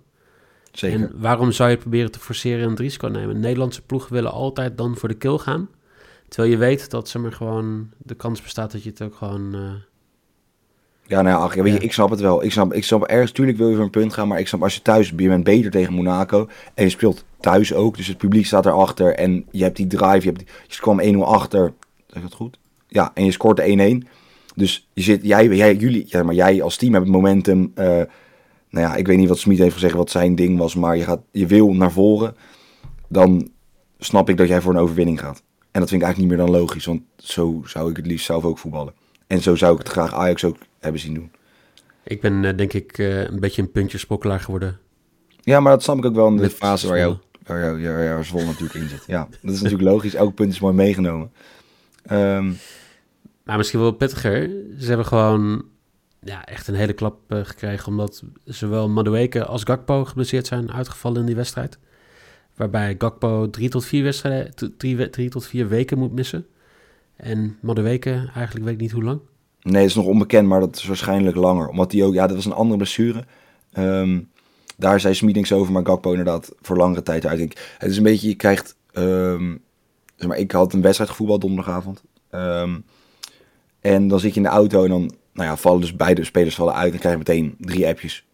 Zeker. 0.71 1.00
En 1.00 1.12
waarom 1.21 1.51
zou 1.51 1.69
je 1.69 1.77
proberen 1.77 2.12
te 2.12 2.19
forceren 2.19 2.63
en 2.63 2.69
het 2.69 2.79
risico 2.79 3.07
nemen? 3.07 3.39
Nederlandse 3.39 3.81
ploegen 3.81 4.13
willen 4.13 4.31
altijd 4.31 4.77
dan 4.77 4.97
voor 4.97 5.09
de 5.09 5.15
kill 5.15 5.38
gaan. 5.38 5.69
Terwijl 6.27 6.51
je 6.53 6.57
weet 6.59 6.89
dat 6.89 7.09
ze 7.09 7.19
maar 7.19 7.31
gewoon 7.33 7.89
de 7.97 8.15
kans 8.15 8.41
bestaat 8.41 8.71
dat 8.71 8.83
je 8.83 8.89
het 8.89 9.01
ook 9.01 9.15
gewoon. 9.15 9.53
eh, 9.55 9.62
Ja, 11.03 11.21
nou 11.21 11.38
ja, 11.38 11.43
ach, 11.43 11.55
ja, 11.55 11.62
weet 11.63 11.74
je, 11.74 11.79
Ja. 11.79 11.86
ik 11.86 11.93
snap 11.93 12.09
het 12.09 12.19
wel. 12.19 12.43
Ik 12.43 12.51
snap, 12.51 12.74
ik 12.74 12.83
snap 12.83 13.03
ergens, 13.03 13.31
tuurlijk 13.31 13.57
wil 13.57 13.69
je 13.69 13.75
voor 13.75 13.83
een 13.83 13.89
punt 13.89 14.13
gaan, 14.13 14.27
maar 14.27 14.39
ik 14.39 14.47
snap 14.47 14.63
als 14.63 14.75
je 14.75 14.81
thuis, 14.81 15.09
je 15.09 15.27
bent 15.27 15.43
beter 15.43 15.71
tegen 15.71 15.93
Monaco 15.93 16.47
en 16.74 16.83
je 16.83 16.89
speelt 16.89 17.24
thuis 17.39 17.74
ook, 17.74 17.97
dus 17.97 18.07
het 18.07 18.17
publiek 18.17 18.45
staat 18.45 18.65
erachter 18.65 19.13
en 19.15 19.45
je 19.51 19.63
hebt 19.63 19.75
die 19.75 19.88
drive, 19.88 20.19
je, 20.19 20.25
hebt 20.25 20.38
die, 20.39 20.47
je 20.67 20.77
kwam 20.79 21.01
1-0 21.15 21.17
achter, 21.19 21.74
zeg 22.07 22.15
ik 22.15 22.21
dat 22.21 22.33
goed? 22.33 22.57
Ja, 22.88 23.12
en 23.13 23.25
je 23.25 23.31
scoort 23.31 23.57
de 23.57 24.01
1-1. 24.03 24.07
Dus 24.57 24.87
je 24.93 25.01
zit, 25.01 25.23
jij, 25.23 25.47
jij, 25.47 25.75
jullie, 25.75 26.05
ja, 26.07 26.23
maar 26.23 26.33
jij 26.33 26.61
als 26.61 26.75
team 26.77 26.93
hebt 26.93 27.05
het 27.05 27.13
momentum. 27.15 27.71
eh, 27.75 27.85
nou 28.69 28.87
ja, 28.87 28.95
ik 28.95 29.07
weet 29.07 29.17
niet 29.17 29.27
wat 29.27 29.37
Smit 29.37 29.57
heeft 29.57 29.73
gezegd, 29.73 29.93
wat 29.93 30.09
zijn 30.09 30.35
ding 30.35 30.57
was, 30.57 30.75
maar 30.75 30.97
je, 30.97 31.03
gaat, 31.03 31.21
je 31.31 31.47
wil 31.47 31.73
naar 31.73 31.91
voren. 31.91 32.35
Dan 33.07 33.49
snap 33.99 34.29
ik 34.29 34.37
dat 34.37 34.47
jij 34.47 34.61
voor 34.61 34.73
een 34.73 34.79
overwinning 34.79 35.19
gaat. 35.19 35.43
En 35.71 35.79
dat 35.79 35.89
vind 35.89 36.01
ik 36.01 36.07
eigenlijk 36.07 36.17
niet 36.17 36.27
meer 36.27 36.47
dan 36.47 36.61
logisch, 36.61 36.85
want 36.85 37.01
zo 37.17 37.61
zou 37.65 37.89
ik 37.89 37.97
het 37.97 38.05
liefst 38.05 38.25
zelf 38.25 38.43
ook 38.43 38.57
voetballen. 38.57 38.93
En 39.27 39.41
zo 39.41 39.55
zou 39.55 39.73
ik 39.73 39.79
het 39.79 39.89
graag 39.89 40.13
Ajax 40.13 40.43
ook 40.43 40.57
hebben 40.79 41.01
zien 41.01 41.13
doen. 41.13 41.31
Ik 42.03 42.21
ben 42.21 42.45
eh, 42.45 42.57
denk 42.57 42.73
ik 42.73 42.97
eh, 42.97 43.23
een 43.23 43.39
beetje 43.39 43.61
een 43.61 43.71
puntje 43.71 43.97
spokkelaar 43.97 44.39
geworden. 44.39 44.79
Ja, 45.41 45.59
maar 45.59 45.71
dat 45.71 45.83
snap 45.83 45.97
ik 45.97 46.05
ook 46.05 46.15
wel 46.15 46.27
in 46.27 46.35
de 46.35 46.41
Met 46.41 46.53
fase 46.53 46.87
waar 46.87 46.97
jou, 46.97 47.15
waar 47.45 47.59
jou, 47.59 47.93
waar 47.93 48.03
jou 48.03 48.23
Zwolle 48.23 48.45
natuurlijk 48.45 48.73
in 48.73 48.89
zit. 48.89 49.03
Ja, 49.07 49.27
dat 49.41 49.53
is 49.53 49.61
natuurlijk 49.61 49.89
logisch. 49.89 50.13
Elk 50.15 50.35
punt 50.35 50.51
is 50.51 50.59
mooi 50.59 50.73
meegenomen. 50.73 51.31
Ehm, 52.05 52.51
Maar 53.47 53.57
misschien 53.57 53.79
wel 53.79 53.91
pittiger. 53.91 54.49
Ze 54.79 54.87
hebben 54.87 55.05
gewoon 55.05 55.65
ja, 56.19 56.45
echt 56.45 56.67
een 56.67 56.75
hele 56.75 56.93
klap 56.93 57.17
eh, 57.27 57.39
gekregen. 57.43 57.87
Omdat 57.87 58.23
zowel 58.43 58.89
Madueke 58.89 59.45
als 59.45 59.63
Gakpo 59.63 60.05
geblesseerd 60.05 60.47
zijn 60.47 60.71
uitgevallen 60.71 61.19
in 61.19 61.25
die 61.25 61.35
wedstrijd. 61.35 61.77
Waarbij 62.55 62.95
Gakpo 62.97 63.49
drie 63.49 63.69
tot 63.69 63.85
vier, 63.85 64.03
wedstrijden, 64.03 64.53
drie, 64.77 65.09
drie 65.09 65.29
tot 65.29 65.45
vier 65.45 65.67
weken 65.67 65.97
moet 65.97 66.13
missen. 66.13 66.45
En 67.15 67.57
Madueke 67.61 68.29
eigenlijk 68.35 68.65
weet 68.65 68.73
ik 68.73 68.81
niet 68.81 68.91
hoe 68.91 69.03
lang. 69.03 69.19
nee, 69.61 69.81
het 69.81 69.89
is 69.89 69.95
nog 69.95 70.05
onbekend, 70.05 70.47
maar 70.47 70.59
dat 70.59 70.75
is 70.75 70.85
waarschijnlijk 70.85 71.35
langer. 71.35 71.67
Omdat 71.67 71.91
hij 71.91 72.03
ook, 72.03 72.13
ja, 72.13 72.27
dat 72.27 72.35
was 72.35 72.45
een 72.45 72.51
andere 72.51 72.77
blessure. 72.77 73.25
Ehm, 73.71 74.21
daar 74.77 74.99
zei 74.99 75.13
Smit 75.13 75.35
niks 75.35 75.51
over, 75.51 75.73
maar 75.73 75.85
Gakpo 75.85 76.09
inderdaad 76.09 76.51
voor 76.61 76.77
langere 76.77 77.03
tijd 77.03 77.25
uit. 77.25 77.39
Ik, 77.39 77.75
het 77.77 77.91
is 77.91 77.97
een 77.97 78.03
beetje, 78.03 78.27
je 78.27 78.35
krijgt, 78.35 78.75
ehm, 78.91 79.55
zeg 80.15 80.27
maar, 80.27 80.37
ik 80.37 80.51
had 80.51 80.73
een 80.73 80.81
wedstrijd 80.81 81.09
gevoetbald 81.09 81.41
donderdagavond. 81.41 82.03
Ehm, 82.29 82.75
en 83.81 84.07
dan 84.07 84.19
zit 84.19 84.31
je 84.31 84.38
in 84.38 84.43
de 84.46 84.50
auto 84.51 84.84
en 84.84 84.89
dan, 84.89 85.12
nou 85.34 85.50
ja, 85.50 85.57
vallen 85.57 85.81
dus 85.81 85.96
beide 85.96 86.24
spelers 86.24 86.55
vallen 86.55 86.74
uit. 86.74 86.89
Dan 86.91 87.00
krijg 87.00 87.13
je 87.13 87.19
meteen 87.27 87.55
drie 87.60 87.88
appjes. 87.88 88.25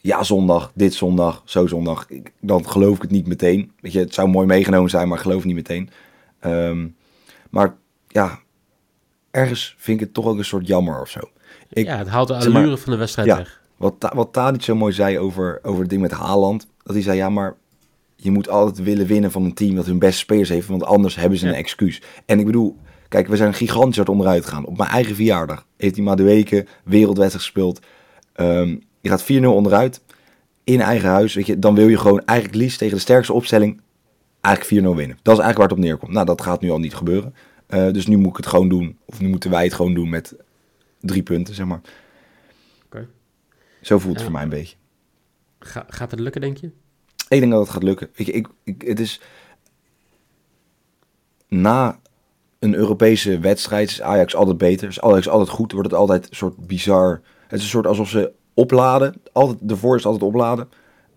Ja, 0.00 0.22
zondag, 0.22 0.72
dit 0.74 0.94
zondag, 0.94 1.42
zo 1.44 1.66
zondag. 1.66 2.06
Ik, 2.08 2.32
dan 2.40 2.68
geloof 2.68 2.96
ik 2.96 3.02
het 3.02 3.10
niet 3.10 3.26
meteen. 3.26 3.72
Weet 3.80 3.92
je, 3.92 3.98
het 3.98 4.14
zou 4.14 4.28
mooi 4.28 4.46
meegenomen 4.46 4.90
zijn, 4.90 5.08
maar 5.08 5.18
geloof 5.18 5.44
niet 5.44 5.54
meteen. 5.54 5.90
Ehm, 6.40 6.86
maar 7.50 7.76
ja, 8.08 8.38
ergens 9.30 9.74
vind 9.78 10.00
ik 10.00 10.04
het 10.06 10.14
toch 10.14 10.26
ook 10.26 10.38
een 10.38 10.44
soort 10.44 10.66
jammer 10.66 11.00
of 11.00 11.08
zo. 11.08 11.20
Ik- 11.68 11.86
ja, 11.86 11.96
het 11.98 12.08
haalt 12.08 12.28
de 12.28 12.34
maar- 12.34 12.62
allure 12.62 12.76
van 12.78 12.92
de 12.92 12.98
wedstrijd 12.98 13.28
Ja. 13.28 13.36
weg. 13.36 13.62
Wat, 13.76 14.10
wat 14.14 14.32
Tadic 14.32 14.62
zo 14.62 14.74
mooi 14.74 14.92
zei 14.92 15.18
over, 15.18 15.58
over 15.62 15.80
het 15.80 15.90
ding 15.90 16.02
met 16.02 16.10
Haaland. 16.12 16.66
Dat 16.82 16.94
hij 16.94 17.02
zei, 17.04 17.16
ja, 17.16 17.28
maar 17.28 17.56
je 18.16 18.30
moet 18.30 18.48
altijd 18.48 18.82
willen 18.82 19.06
winnen 19.06 19.30
van 19.30 19.44
een 19.44 19.54
team 19.54 19.74
dat 19.74 19.86
hun 19.86 19.98
beste 19.98 20.18
spelers 20.18 20.48
heeft. 20.48 20.68
Want 20.68 20.84
anders 20.84 21.14
hebben 21.16 21.38
ze 21.38 21.44
Ja. 21.46 21.52
een 21.52 21.58
excuus. 21.58 22.02
En 22.26 22.38
ik 22.38 22.46
bedoel, 22.46 22.76
kijk, 23.08 23.26
we 23.26 23.36
zijn 23.36 23.54
gigantisch 23.54 23.96
hard 23.96 24.08
onderuit 24.08 24.44
gegaan. 24.44 24.64
Op 24.66 24.76
mijn 24.76 24.90
eigen 24.90 25.14
verjaardag 25.14 25.66
heeft 25.76 25.94
die 25.94 26.04
Madueke 26.04 26.66
wereldwedstrijd 26.84 27.44
gespeeld. 27.44 27.80
Ehm, 28.32 28.76
je 29.00 29.08
gaat 29.08 29.22
4-0 29.22 29.54
onderuit 29.54 30.00
in 30.64 30.80
eigen 30.80 31.08
huis. 31.08 31.34
Weet 31.34 31.46
je, 31.46 31.58
dan 31.58 31.74
wil 31.74 31.88
je 31.88 31.98
gewoon 31.98 32.24
eigenlijk 32.24 32.58
liefst 32.58 32.78
tegen 32.78 32.94
de 32.94 33.00
sterkste 33.00 33.32
opstelling 33.32 33.80
eigenlijk 34.40 34.84
4-0 34.86 34.96
winnen. 34.96 35.18
Dat 35.22 35.38
is 35.38 35.42
eigenlijk 35.42 35.56
waar 35.58 35.68
het 35.68 35.76
op 35.76 35.84
neerkomt. 35.84 36.12
Nou, 36.12 36.26
dat 36.26 36.42
gaat 36.42 36.60
nu 36.60 36.70
al 36.70 36.78
niet 36.78 36.94
gebeuren. 36.94 37.34
Eh, 37.66 37.90
dus 37.90 38.06
nu 38.06 38.16
moet 38.16 38.30
ik 38.30 38.36
het 38.36 38.46
gewoon 38.46 38.68
doen. 38.68 38.98
Of 39.04 39.20
nu 39.20 39.28
moeten 39.28 39.50
wij 39.50 39.64
het 39.64 39.74
gewoon 39.74 39.94
doen 39.94 40.08
met 40.08 40.34
drie 41.00 41.22
punten, 41.22 41.54
zeg 41.54 41.66
maar. 41.66 41.80
Oké. 42.84 43.08
Zo 43.80 43.98
voelt 43.98 44.14
het 44.14 44.22
voor 44.22 44.32
mij 44.32 44.42
een 44.42 44.48
beetje. 44.48 44.76
Ga- 45.58 45.86
gaat 45.88 46.10
het 46.10 46.20
lukken, 46.20 46.40
denk 46.40 46.56
je? 46.56 46.70
Ik 47.28 47.40
denk 47.40 47.50
dat 47.50 47.60
het 47.60 47.70
gaat 47.70 47.82
lukken. 47.82 48.10
Weet 48.14 48.26
je, 48.26 48.32
ik, 48.32 48.48
ik, 48.64 48.82
het 48.82 49.00
is... 49.00 49.20
Na 51.48 52.00
een 52.58 52.74
Europese 52.74 53.38
wedstrijd 53.38 53.90
is 53.90 54.02
Ajax 54.02 54.34
altijd 54.34 54.58
beter. 54.58 54.88
Is 54.88 55.00
Ajax 55.00 55.28
altijd 55.28 55.48
goed. 55.48 55.72
Wordt 55.72 55.90
het 55.90 55.98
altijd 55.98 56.30
een 56.30 56.36
soort 56.36 56.66
bizar... 56.66 57.20
Het 57.42 57.58
is 57.58 57.64
een 57.64 57.70
soort 57.70 57.86
alsof 57.86 58.08
ze 58.08 58.32
opladen. 58.54 59.14
Altijd, 59.32 59.70
ervoor 59.70 59.96
is 59.96 60.06
altijd 60.06 60.22
opladen. 60.24 60.68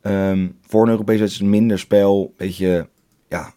Ehm, 0.02 0.50
voor 0.62 0.84
een 0.84 0.90
Europese 0.90 1.20
wedstrijd 1.20 1.32
is 1.32 1.38
het 1.38 1.60
minder 1.60 1.80
spel. 1.80 2.34
Beetje, 2.38 2.90
ja, 3.28 3.54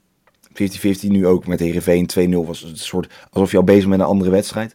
50-50 0.53 1.09
nu 1.09 1.27
ook 1.27 1.47
met 1.47 1.61
Heerenveen 1.61 2.07
2-0 2.07 2.47
was 2.47 2.61
het 2.61 2.71
een 2.71 2.77
soort... 2.77 3.13
Alsof 3.31 3.51
je 3.51 3.57
al 3.57 3.65
bezig 3.65 3.83
bent 3.83 3.97
met 3.97 4.01
een 4.01 4.13
andere 4.13 4.31
wedstrijd. 4.31 4.75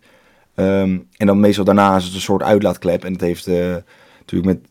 Ehm, 0.56 1.00
en 1.18 1.28
dan 1.28 1.40
meestal 1.40 1.64
daarna 1.64 1.96
is 1.96 2.06
het 2.06 2.14
een 2.14 2.20
soort 2.20 2.44
uitlaatklep. 2.44 3.04
En 3.04 3.12
dat 3.12 3.22
heeft 3.22 3.48
eh, 3.48 3.76
natuurlijk 4.20 4.60
met 4.60 4.70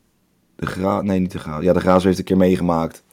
de 0.56 0.66
Gra... 0.66 1.02
Nee, 1.02 1.18
niet 1.18 1.32
de 1.32 1.38
Gra... 1.38 1.60
Ja, 1.60 1.72
de 1.72 1.80
Graas 1.80 2.04
heeft 2.04 2.18
een 2.18 2.24
keer 2.24 2.36
meegemaakt. 2.36 3.04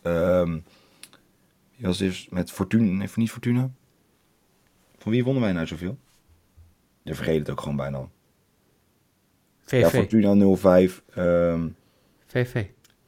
Wie 1.75 1.85
was 1.85 1.97
dit 1.97 2.27
met 2.29 2.51
Fortuna? 2.51 2.91
Nee, 2.91 3.09
niet 3.15 3.31
Fortuna. 3.31 3.69
Van 5.05 5.13
wie 5.13 5.23
wonnen 5.23 5.43
wij 5.43 5.51
nou 5.51 5.67
zoveel? 5.67 5.97
Je 7.03 7.15
vergeet 7.15 7.39
het 7.39 7.49
ook 7.49 7.61
gewoon 7.61 7.75
bijna. 7.75 7.97
al. 7.97 8.09
Ja, 9.65 9.89
VV. 9.89 9.91
Fortuna 9.91 10.33
0-5. 10.33 11.01
ehm 11.13 11.67
VV. 12.25 12.63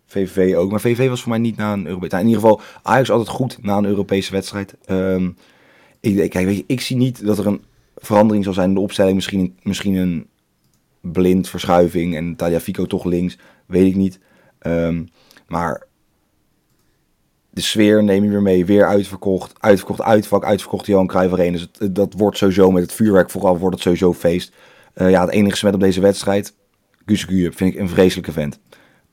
VVV 0.06 0.56
ook. 0.56 0.72
Maar 0.72 0.80
VVV 0.82 1.10
was 1.10 1.22
voor 1.22 1.30
mij 1.30 1.39
niet 1.39 1.56
na 1.58 1.74
een 1.74 1.86
Europese... 1.88 2.16
Nou, 2.16 2.24
in 2.27 2.30
ieder 2.30 2.42
geval, 2.50 2.62
Ajax 2.84 3.10
altijd 3.10 3.30
goed 3.30 3.63
na 3.63 3.77
een 3.77 3.86
Europese 3.86 4.32
wedstrijd. 4.32 4.75
Ehm, 4.86 5.30
ik, 6.00 6.16
denk- 6.16 6.32
kijk, 6.32 6.46
weet 6.46 6.58
je, 6.58 6.63
ik 6.68 6.82
zie 6.82 6.98
niet 6.98 7.25
dat 7.25 7.38
er 7.38 7.48
een 7.48 7.63
verandering 7.96 8.44
zal 8.44 8.54
zijn 8.54 8.70
in 8.70 8.75
de 8.75 8.80
opstelling. 8.82 9.16
Misschien, 9.16 9.39
een- 9.39 9.58
misschien 9.63 9.94
een 9.96 10.27
blind 11.01 11.50
verschuiving 11.50 12.16
en 12.16 12.36
Tagliafico 12.36 12.86
toch 12.86 13.04
links. 13.06 13.38
Weet 13.66 13.88
ik 13.88 13.96
niet. 13.96 14.20
Ehm, 14.60 15.06
maar 15.48 15.86
de 17.58 17.64
sfeer 17.64 18.04
neem 18.04 18.24
je 18.24 18.30
weer 18.30 18.42
mee. 18.42 18.66
Weer 18.66 18.86
uitverkocht. 18.88 19.54
Uitverkocht 19.60 20.02
uitvak. 20.02 20.44
Uitverkocht 20.44 20.86
Johan 20.86 21.08
Cruijff 21.08 21.34
Arena. 21.34 21.52
Dus 21.52 21.68
het- 21.80 21.96
dat 21.96 22.14
wordt 22.18 22.38
sowieso 22.38 22.72
met 22.72 22.84
het 22.84 22.92
vuurwerk 22.94 23.30
vooral 23.30 23.58
wordt 23.58 23.74
het 23.76 23.84
sowieso 23.84 24.14
feest. 24.14 24.54
Eh, 24.94 25.10
ja, 25.10 25.22
het 25.22 25.30
enige 25.34 25.56
smet 25.58 25.74
op 25.74 25.80
deze 25.80 26.02
wedstrijd... 26.02 26.54
Guus 27.06 27.24
vind 27.56 27.62
ik 27.74 27.76
een 27.80 27.90
vreselijke 27.90 28.32
vent. 28.32 28.60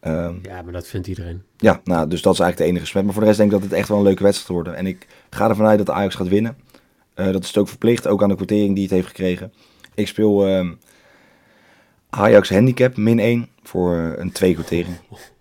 Ehm, 0.00 0.34
Ja, 0.42 0.62
maar 0.62 0.72
dat 0.72 0.86
vindt 0.86 1.06
iedereen. 1.06 1.42
ja, 1.56 1.80
nou, 1.84 2.08
dus 2.08 2.22
dat 2.22 2.32
is 2.32 2.38
eigenlijk 2.40 2.56
de 2.56 2.64
enige 2.76 2.90
smet. 2.90 3.04
Maar 3.04 3.12
voor 3.12 3.22
de 3.22 3.28
rest 3.28 3.38
denk 3.40 3.52
ik 3.52 3.58
dat 3.60 3.68
het 3.70 3.78
echt 3.78 3.88
wel 3.88 3.98
een 3.98 4.04
leuke 4.04 4.22
wedstrijd 4.22 4.48
wordt. 4.64 4.78
En 4.78 4.86
ik 4.86 5.06
ga 5.30 5.48
ervan 5.48 5.66
uit 5.66 5.78
dat 5.78 5.90
Ajax 5.90 6.14
gaat 6.14 6.28
winnen. 6.28 6.56
Eh, 7.14 7.32
dat 7.32 7.42
is 7.42 7.48
het 7.48 7.56
ook 7.56 7.68
verplicht, 7.68 8.06
ook 8.06 8.22
aan 8.22 8.28
de 8.28 8.34
quotering 8.36 8.74
die 8.74 8.82
het 8.84 8.92
heeft 8.92 9.06
gekregen. 9.06 9.52
Ik 9.94 10.06
speel 10.08 10.46
ehm, 10.46 10.72
Ajax 12.10 12.50
handicap 12.50 12.96
min 12.96 13.18
1 13.18 13.48
voor 13.62 14.14
een 14.18 14.32
2 14.32 14.54
quotering. 14.54 14.96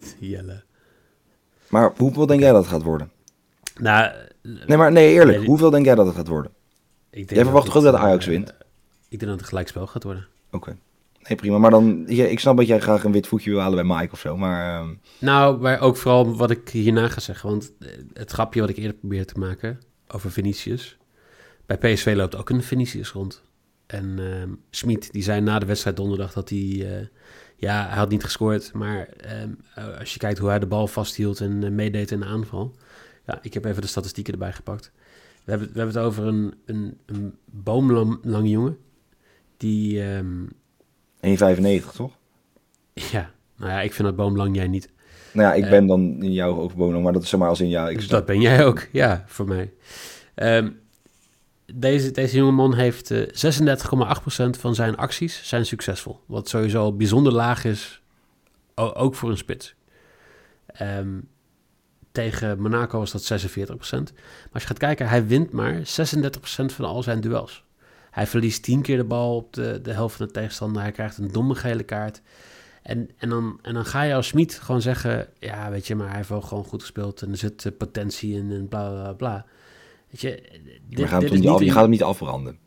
Jelle. 0.18 0.62
Maar 1.68 1.92
hoeveel 1.96 2.26
denk 2.26 2.40
jij 2.40 2.52
dat 2.52 2.62
het 2.62 2.72
gaat 2.72 2.82
worden? 2.82 3.10
Nou, 3.80 4.12
Nee, 4.66 4.76
maar 4.76 4.92
nee, 4.92 5.12
eerlijk. 5.12 5.38
Nee, 5.38 5.46
Hoeveel 5.46 5.70
denk 5.70 5.84
jij 5.84 5.94
dat 5.94 6.06
het 6.06 6.14
gaat 6.14 6.28
worden? 6.28 6.52
ik 7.10 7.16
denk 7.16 7.30
Jij 7.30 7.44
verwacht 7.44 7.66
toch 7.66 7.76
ook 7.76 7.82
dat 7.82 7.94
eh, 7.94 8.02
Ajax 8.02 8.26
wint? 8.26 8.48
Ik 9.08 9.18
denk 9.18 9.30
dat 9.30 9.40
het 9.40 9.48
gelijkspel 9.48 9.86
gaat 9.86 10.02
worden. 10.02 10.26
Oké. 10.50 10.76
Nee, 11.28 11.36
prima. 11.36 11.58
Maar 11.58 11.70
dan, 11.70 12.04
ja, 12.06 12.24
ik 12.24 12.40
snap 12.40 12.56
dat 12.56 12.66
jij 12.66 12.80
graag 12.80 13.04
een 13.04 13.12
wit 13.12 13.26
voetje 13.26 13.50
wil 13.50 13.60
halen 13.60 13.86
bij 13.86 13.96
Mike 13.96 14.12
of 14.12 14.18
zo. 14.18 14.36
Maar 14.36 14.80
ehm, 14.80 14.94
Nou, 15.18 15.60
maar 15.60 15.80
ook 15.80 15.96
vooral 15.96 16.36
wat 16.36 16.50
ik 16.50 16.68
hierna 16.68 17.08
ga 17.08 17.20
zeggen. 17.20 17.48
Want 17.50 17.72
eh, 17.78 17.88
het 18.12 18.30
grapje 18.30 18.60
wat 18.60 18.68
ik 18.68 18.76
eerder 18.76 18.94
probeerde 18.96 19.24
te 19.24 19.38
maken 19.38 19.80
over 20.08 20.30
Vinicius. 20.30 20.96
Bij 21.66 21.78
PSV 21.78 22.12
loopt 22.16 22.36
ook 22.36 22.50
een 22.50 22.62
Vinicius 22.62 23.10
rond. 23.10 23.42
En 23.86 24.18
ehm 24.18 24.50
Smit, 24.70 25.12
die 25.12 25.22
zei 25.22 25.40
na 25.40 25.58
de 25.58 25.66
wedstrijd 25.66 25.96
donderdag 25.96 26.32
dat 26.32 26.48
hij... 26.48 26.98
eh, 26.98 27.06
ja, 27.68 27.86
hij 27.88 27.96
had 27.98 28.08
niet 28.08 28.24
gescoord. 28.24 28.72
Maar 28.72 29.06
ehm, 29.06 29.50
eh, 29.74 29.98
als 29.98 30.12
je 30.12 30.18
kijkt 30.18 30.38
hoe 30.38 30.48
hij 30.48 30.58
de 30.58 30.66
bal 30.66 30.86
vasthield 30.86 31.40
en 31.40 31.64
eh, 31.64 31.70
meedeed 31.70 32.10
in 32.10 32.20
de 32.20 32.26
aanval. 32.26 32.74
Ja, 33.26 33.38
ik 33.42 33.54
heb 33.54 33.64
even 33.64 33.82
de 33.82 33.88
statistieken 33.88 34.32
erbij 34.32 34.52
gepakt. 34.52 34.92
We 35.44 35.50
hebben, 35.50 35.68
we 35.72 35.78
hebben 35.78 35.96
het 35.96 36.04
over 36.04 36.26
een, 36.26 36.54
een, 36.66 36.98
een 37.06 37.34
boomlange 37.44 38.48
jongen. 38.48 38.78
Die... 39.56 40.02
ehm, 40.02 40.44
1,95 41.82 41.92
toch? 41.96 42.12
ja, 42.92 43.30
nou 43.56 43.70
ja, 43.70 43.80
ik 43.80 43.92
vind 43.92 44.08
dat 44.08 44.16
boomlang, 44.16 44.56
jij 44.56 44.68
niet. 44.68 44.90
Nou 45.32 45.48
ja, 45.48 45.54
ik 45.54 45.64
Eh. 45.64 45.70
ben 45.70 45.86
dan 45.86 46.22
in 46.22 46.32
jouw 46.32 46.56
overwoning, 46.56 47.02
maar 47.04 47.12
dat 47.12 47.22
is 47.22 47.28
zeg 47.28 47.40
maar 47.40 47.48
als 47.48 47.60
in 47.60 47.68
ja, 47.68 47.88
ik 47.88 47.98
snap. 48.00 48.10
dat 48.10 48.26
ben 48.26 48.40
jij 48.40 48.64
ook, 48.66 48.88
ja, 48.92 49.24
voor 49.26 49.46
mij. 49.48 49.72
Ehm, 50.34 50.70
deze, 51.74 52.10
deze 52.10 52.36
jongeman 52.36 52.74
heeft 52.74 53.10
eh 53.10 53.20
36,8% 53.20 54.58
van 54.58 54.74
zijn 54.74 54.96
acties 54.96 55.48
zijn 55.48 55.66
succesvol. 55.66 56.20
Wat 56.26 56.48
sowieso 56.48 56.92
bijzonder 56.92 57.32
laag 57.32 57.64
is, 57.64 58.02
ook 58.74 59.14
voor 59.14 59.30
een 59.30 59.36
spits. 59.36 59.74
Ehm, 60.66 61.18
tegen 62.12 62.60
Monaco 62.60 62.98
was 62.98 63.12
dat 63.12 63.24
46%. 63.24 64.12
Maar 64.12 64.52
als 64.52 64.62
je 64.62 64.68
gaat 64.68 64.78
kijken, 64.78 65.08
hij 65.08 65.26
wint 65.26 65.52
maar 65.52 65.74
36% 65.74 66.72
van 66.72 66.84
al 66.84 67.02
zijn 67.02 67.20
duels. 67.20 67.64
Hij 68.10 68.26
verliest 68.26 68.62
10 68.62 68.82
keer 68.82 68.96
de 68.96 69.04
bal 69.04 69.36
op 69.36 69.52
de, 69.52 69.80
de 69.82 69.92
helft 69.92 70.16
van 70.16 70.26
de 70.26 70.32
tegenstander. 70.32 70.82
Hij 70.82 70.92
krijgt 70.92 71.18
een 71.18 71.32
domme 71.32 71.54
gele 71.54 71.82
kaart. 71.82 72.22
En, 72.82 73.10
en, 73.16 73.28
dan, 73.28 73.58
en 73.62 73.74
dan 73.74 73.84
ga 73.84 74.02
je 74.02 74.14
als 74.14 74.26
Smit 74.26 74.54
gewoon 74.54 74.82
zeggen... 74.82 75.28
ja, 75.38 75.70
weet 75.70 75.86
je, 75.86 75.94
maar 75.94 76.06
hij 76.06 76.16
heeft 76.16 76.28
wel 76.28 76.40
gewoon 76.40 76.64
goed 76.64 76.80
gespeeld... 76.80 77.22
en 77.22 77.30
er 77.30 77.36
zit 77.36 77.66
eh, 77.66 77.72
potentie 77.78 78.34
in 78.34 78.50
en 78.50 78.68
bla, 78.68 78.90
bla, 78.90 79.12
bla. 79.12 79.46
Weet 80.12 80.20
je, 80.20 80.42
dit, 80.88 81.08
gaat, 81.08 81.30
niet 81.30 81.48
af, 81.48 81.62
je 81.62 81.70
gaat 81.70 81.82
hem 81.82 81.90
niet 81.90 82.02
afbranden. 82.02 82.58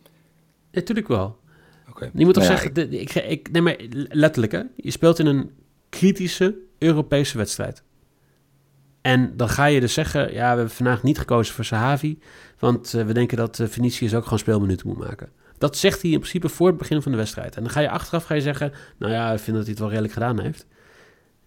Natuurlijk 0.72 1.08
wel. 1.08 1.40
Oké. 1.90 2.10
Je 2.14 2.26
moet 2.26 2.34
toch 2.34 2.44
Nou 2.44 2.56
ja, 2.56 2.62
zeggen... 2.62 3.02
ik, 3.02 3.14
ik, 3.14 3.52
nee, 3.52 3.62
maar 3.62 3.76
letterlijk, 4.10 4.52
hè. 4.52 4.62
Je 4.76 4.92
speelt 4.92 5.20
in 5.20 5.26
een 5.26 5.52
kritische 5.90 6.58
Europese 6.78 7.38
wedstrijd. 7.38 7.84
En 9.02 9.38
dan 9.38 9.50
ga 9.50 9.66
je 9.66 9.80
dus 9.80 9.94
zeggen... 9.94 10.34
ja, 10.34 10.52
we 10.52 10.56
hebben 10.58 10.70
vandaag 10.70 11.04
niet 11.04 11.18
gekozen 11.20 11.56
voor 11.56 11.66
Sahavi... 11.66 12.20
want 12.60 12.94
eh, 12.94 13.06
we 13.06 13.14
denken 13.14 13.38
dat 13.38 13.60
uh, 13.60 13.68
Vinicius 13.68 14.16
ook 14.16 14.24
gewoon 14.24 14.40
speelminuten 14.40 14.88
moet 14.88 14.98
maken. 14.98 15.30
Dat 15.58 15.78
zegt 15.78 16.02
hij 16.02 16.12
in 16.12 16.20
principe 16.20 16.50
voor 16.50 16.68
het 16.68 16.78
begin 16.78 17.02
van 17.02 17.12
de 17.12 17.18
wedstrijd. 17.18 17.56
En 17.56 17.64
dan 17.64 17.72
ga 17.72 17.80
je 17.80 17.90
achteraf 17.90 18.24
ga 18.24 18.34
je 18.34 18.42
zeggen... 18.42 18.74
nou 18.98 19.12
ja, 19.12 19.32
ik 19.32 19.40
vind 19.40 19.56
dat 19.56 19.66
hij 19.66 19.72
het 19.72 19.80
wel 19.80 19.90
redelijk 19.90 20.14
gedaan 20.14 20.40
heeft. 20.40 20.66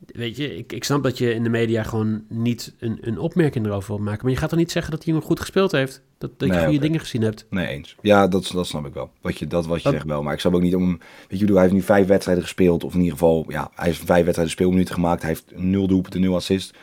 Weet 0.07 0.37
je, 0.37 0.57
ik, 0.57 0.73
ik 0.73 0.85
snap 0.85 1.03
dat 1.03 1.19
je 1.19 1.35
in 1.35 1.43
de 1.43 1.49
media 1.49 1.83
gewoon 1.83 2.25
niet 2.29 2.75
een, 2.79 2.99
een 3.01 3.19
opmerking 3.19 3.67
erover 3.67 3.95
wil 3.95 4.05
maken... 4.05 4.23
maar 4.23 4.33
je 4.33 4.39
gaat 4.39 4.49
toch 4.49 4.59
niet 4.59 4.73
zeggen 4.73 4.93
dat 4.93 5.05
hij 5.05 5.15
hem 5.15 5.23
goed 5.23 5.41
gespeeld 5.41 5.73
heeft? 5.73 6.03
Dat, 6.19 6.39
dat 6.39 6.49
je 6.49 6.65
goede 6.65 6.79
dingen 6.79 7.01
gezien 7.01 7.23
hebt? 7.23 7.47
Nee, 7.51 7.67
eens. 7.67 7.97
Ja, 8.03 8.29
dat, 8.29 8.51
dat 8.53 8.67
snap 8.67 8.87
ik 8.87 8.95
wel. 8.95 9.11
Wat 9.21 9.39
je, 9.39 9.47
dat 9.47 9.67
wat 9.67 9.83
je 9.83 9.91
zegt 9.91 10.05
wel. 10.05 10.23
Maar 10.23 10.33
ik 10.33 10.41
snap 10.41 10.55
ook 10.55 10.63
niet 10.63 10.75
om... 10.75 10.99
Weet 10.99 10.99
je, 11.29 11.39
bedoel, 11.39 11.55
hij 11.55 11.63
heeft 11.63 11.77
nu 11.77 11.83
vijf 11.83 12.07
wedstrijden 12.07 12.45
gespeeld. 12.45 12.85
Of 12.85 12.93
in 12.93 12.99
ieder 12.99 13.13
geval, 13.13 13.45
ja, 13.49 13.71
hij 13.75 13.87
heeft 13.87 14.05
vijf 14.05 14.23
wedstrijden 14.23 14.55
speelminuten 14.55 14.95
gemaakt. 14.95 15.23
Hij 15.23 15.31
heeft 15.31 15.53
nul 15.55 15.87
doelpunten, 15.87 16.21
nul 16.21 16.35
assist. 16.35 16.75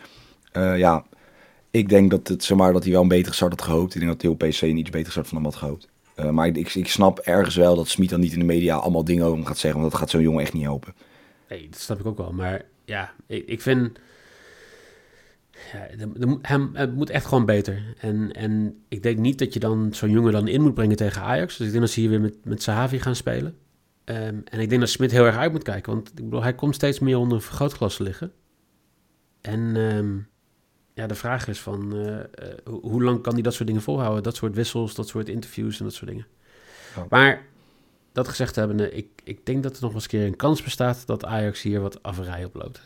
Eh, 0.51 0.77
ja, 0.77 1.05
ik 1.71 1.89
denk 1.89 2.11
dat, 2.11 2.27
het, 2.27 2.43
zeg 2.43 2.57
maar, 2.57 2.73
dat 2.73 2.83
hij 2.83 2.91
wel 2.91 3.01
een 3.01 3.07
betere 3.07 3.35
start 3.35 3.51
had 3.51 3.61
gehoopt. 3.61 3.93
Ik 3.93 3.99
denk 4.01 4.11
dat 4.11 4.21
heel 4.21 4.49
PC 4.49 4.61
een 4.61 4.77
iets 4.77 4.89
betere 4.89 5.11
start 5.11 5.27
van 5.27 5.37
hem 5.37 5.45
had 5.45 5.55
gehoopt. 5.55 5.87
Eh, 6.15 6.29
maar 6.29 6.47
ik, 6.47 6.57
ik, 6.57 6.75
ik 6.75 6.87
snap 6.87 7.19
ergens 7.19 7.55
wel 7.55 7.75
dat 7.75 7.87
Smit 7.87 8.09
dan 8.09 8.19
niet 8.19 8.33
in 8.33 8.39
de 8.39 8.45
media 8.45 8.75
allemaal 8.75 9.03
dingen 9.03 9.23
over 9.23 9.37
hem 9.37 9.45
gaat 9.45 9.57
zeggen. 9.57 9.79
Want 9.79 9.91
dat 9.91 10.01
gaat 10.01 10.09
zo'n 10.09 10.21
jongen 10.21 10.41
echt 10.41 10.53
niet 10.53 10.63
helpen. 10.63 10.93
Nee, 11.49 11.67
dat 11.69 11.79
snap 11.79 11.99
ik 11.99 12.05
ook 12.05 12.17
wel. 12.17 12.31
Maar 12.31 12.65
ja, 12.85 13.13
ik, 13.27 13.47
ik 13.47 13.61
vind... 13.61 13.99
Ja, 15.73 16.07
hem, 16.41 16.69
het 16.73 16.95
moet 16.95 17.09
echt 17.09 17.25
gewoon 17.25 17.45
beter. 17.45 17.95
En, 17.97 18.31
en 18.31 18.83
ik 18.87 19.03
denk 19.03 19.17
niet 19.17 19.39
dat 19.39 19.53
je 19.53 19.59
dan 19.59 19.93
zo'n 19.93 20.09
jongen 20.09 20.31
dan 20.31 20.47
in 20.47 20.61
moet 20.61 20.73
brengen 20.73 20.95
tegen 20.95 21.21
Ajax. 21.21 21.57
Dus 21.57 21.65
ik 21.65 21.71
denk 21.71 21.83
dat 21.83 21.93
ze 21.93 21.99
hier 21.99 22.09
weer 22.09 22.21
met, 22.21 22.45
met 22.45 22.61
Sahavi 22.61 22.99
gaan 22.99 23.15
spelen. 23.15 23.57
Ehm, 24.03 24.39
en 24.43 24.59
ik 24.59 24.69
denk 24.69 24.81
dat 24.81 24.89
Smit 24.89 25.11
heel 25.11 25.25
erg 25.25 25.37
uit 25.37 25.51
moet 25.51 25.63
kijken. 25.63 25.93
Want 25.93 26.09
ik 26.09 26.23
bedoel, 26.23 26.43
hij 26.43 26.55
komt 26.55 26.75
steeds 26.75 26.99
meer 26.99 27.17
onder 27.17 27.37
een 27.37 27.43
vergrootglas 27.43 27.95
te 27.95 28.03
liggen. 28.03 28.31
En 29.41 29.75
ehm, 29.75 30.17
ja, 30.93 31.07
de 31.07 31.15
vraag 31.15 31.47
is 31.47 31.59
van... 31.59 31.95
eh, 31.95 32.19
eh, 32.19 32.25
hoe, 32.63 32.81
hoe 32.81 33.03
lang 33.03 33.21
kan 33.21 33.33
hij 33.33 33.41
dat 33.41 33.53
soort 33.53 33.67
dingen 33.67 33.83
volhouden? 33.83 34.23
Dat 34.23 34.35
soort 34.35 34.55
wissels, 34.55 34.95
dat 34.95 35.07
soort 35.07 35.29
interviews 35.29 35.79
en 35.79 35.85
dat 35.85 35.93
soort 35.93 36.09
dingen. 36.09 36.27
Ja. 36.95 37.05
Maar 37.09 37.45
dat 38.15 38.27
gezegd 38.27 38.55
hebbende, 38.55 38.91
ik, 38.91 39.07
ik 39.23 39.45
denk 39.45 39.63
dat 39.63 39.75
er 39.75 39.81
nog 39.81 39.93
eens 39.93 40.03
een 40.03 40.09
keer 40.09 40.25
een 40.25 40.35
kans 40.35 40.63
bestaat... 40.63 41.05
dat 41.05 41.25
Ajax 41.25 41.61
hier 41.61 41.81
wat 41.81 41.99
averij 42.01 42.45
oploopt. 42.45 42.81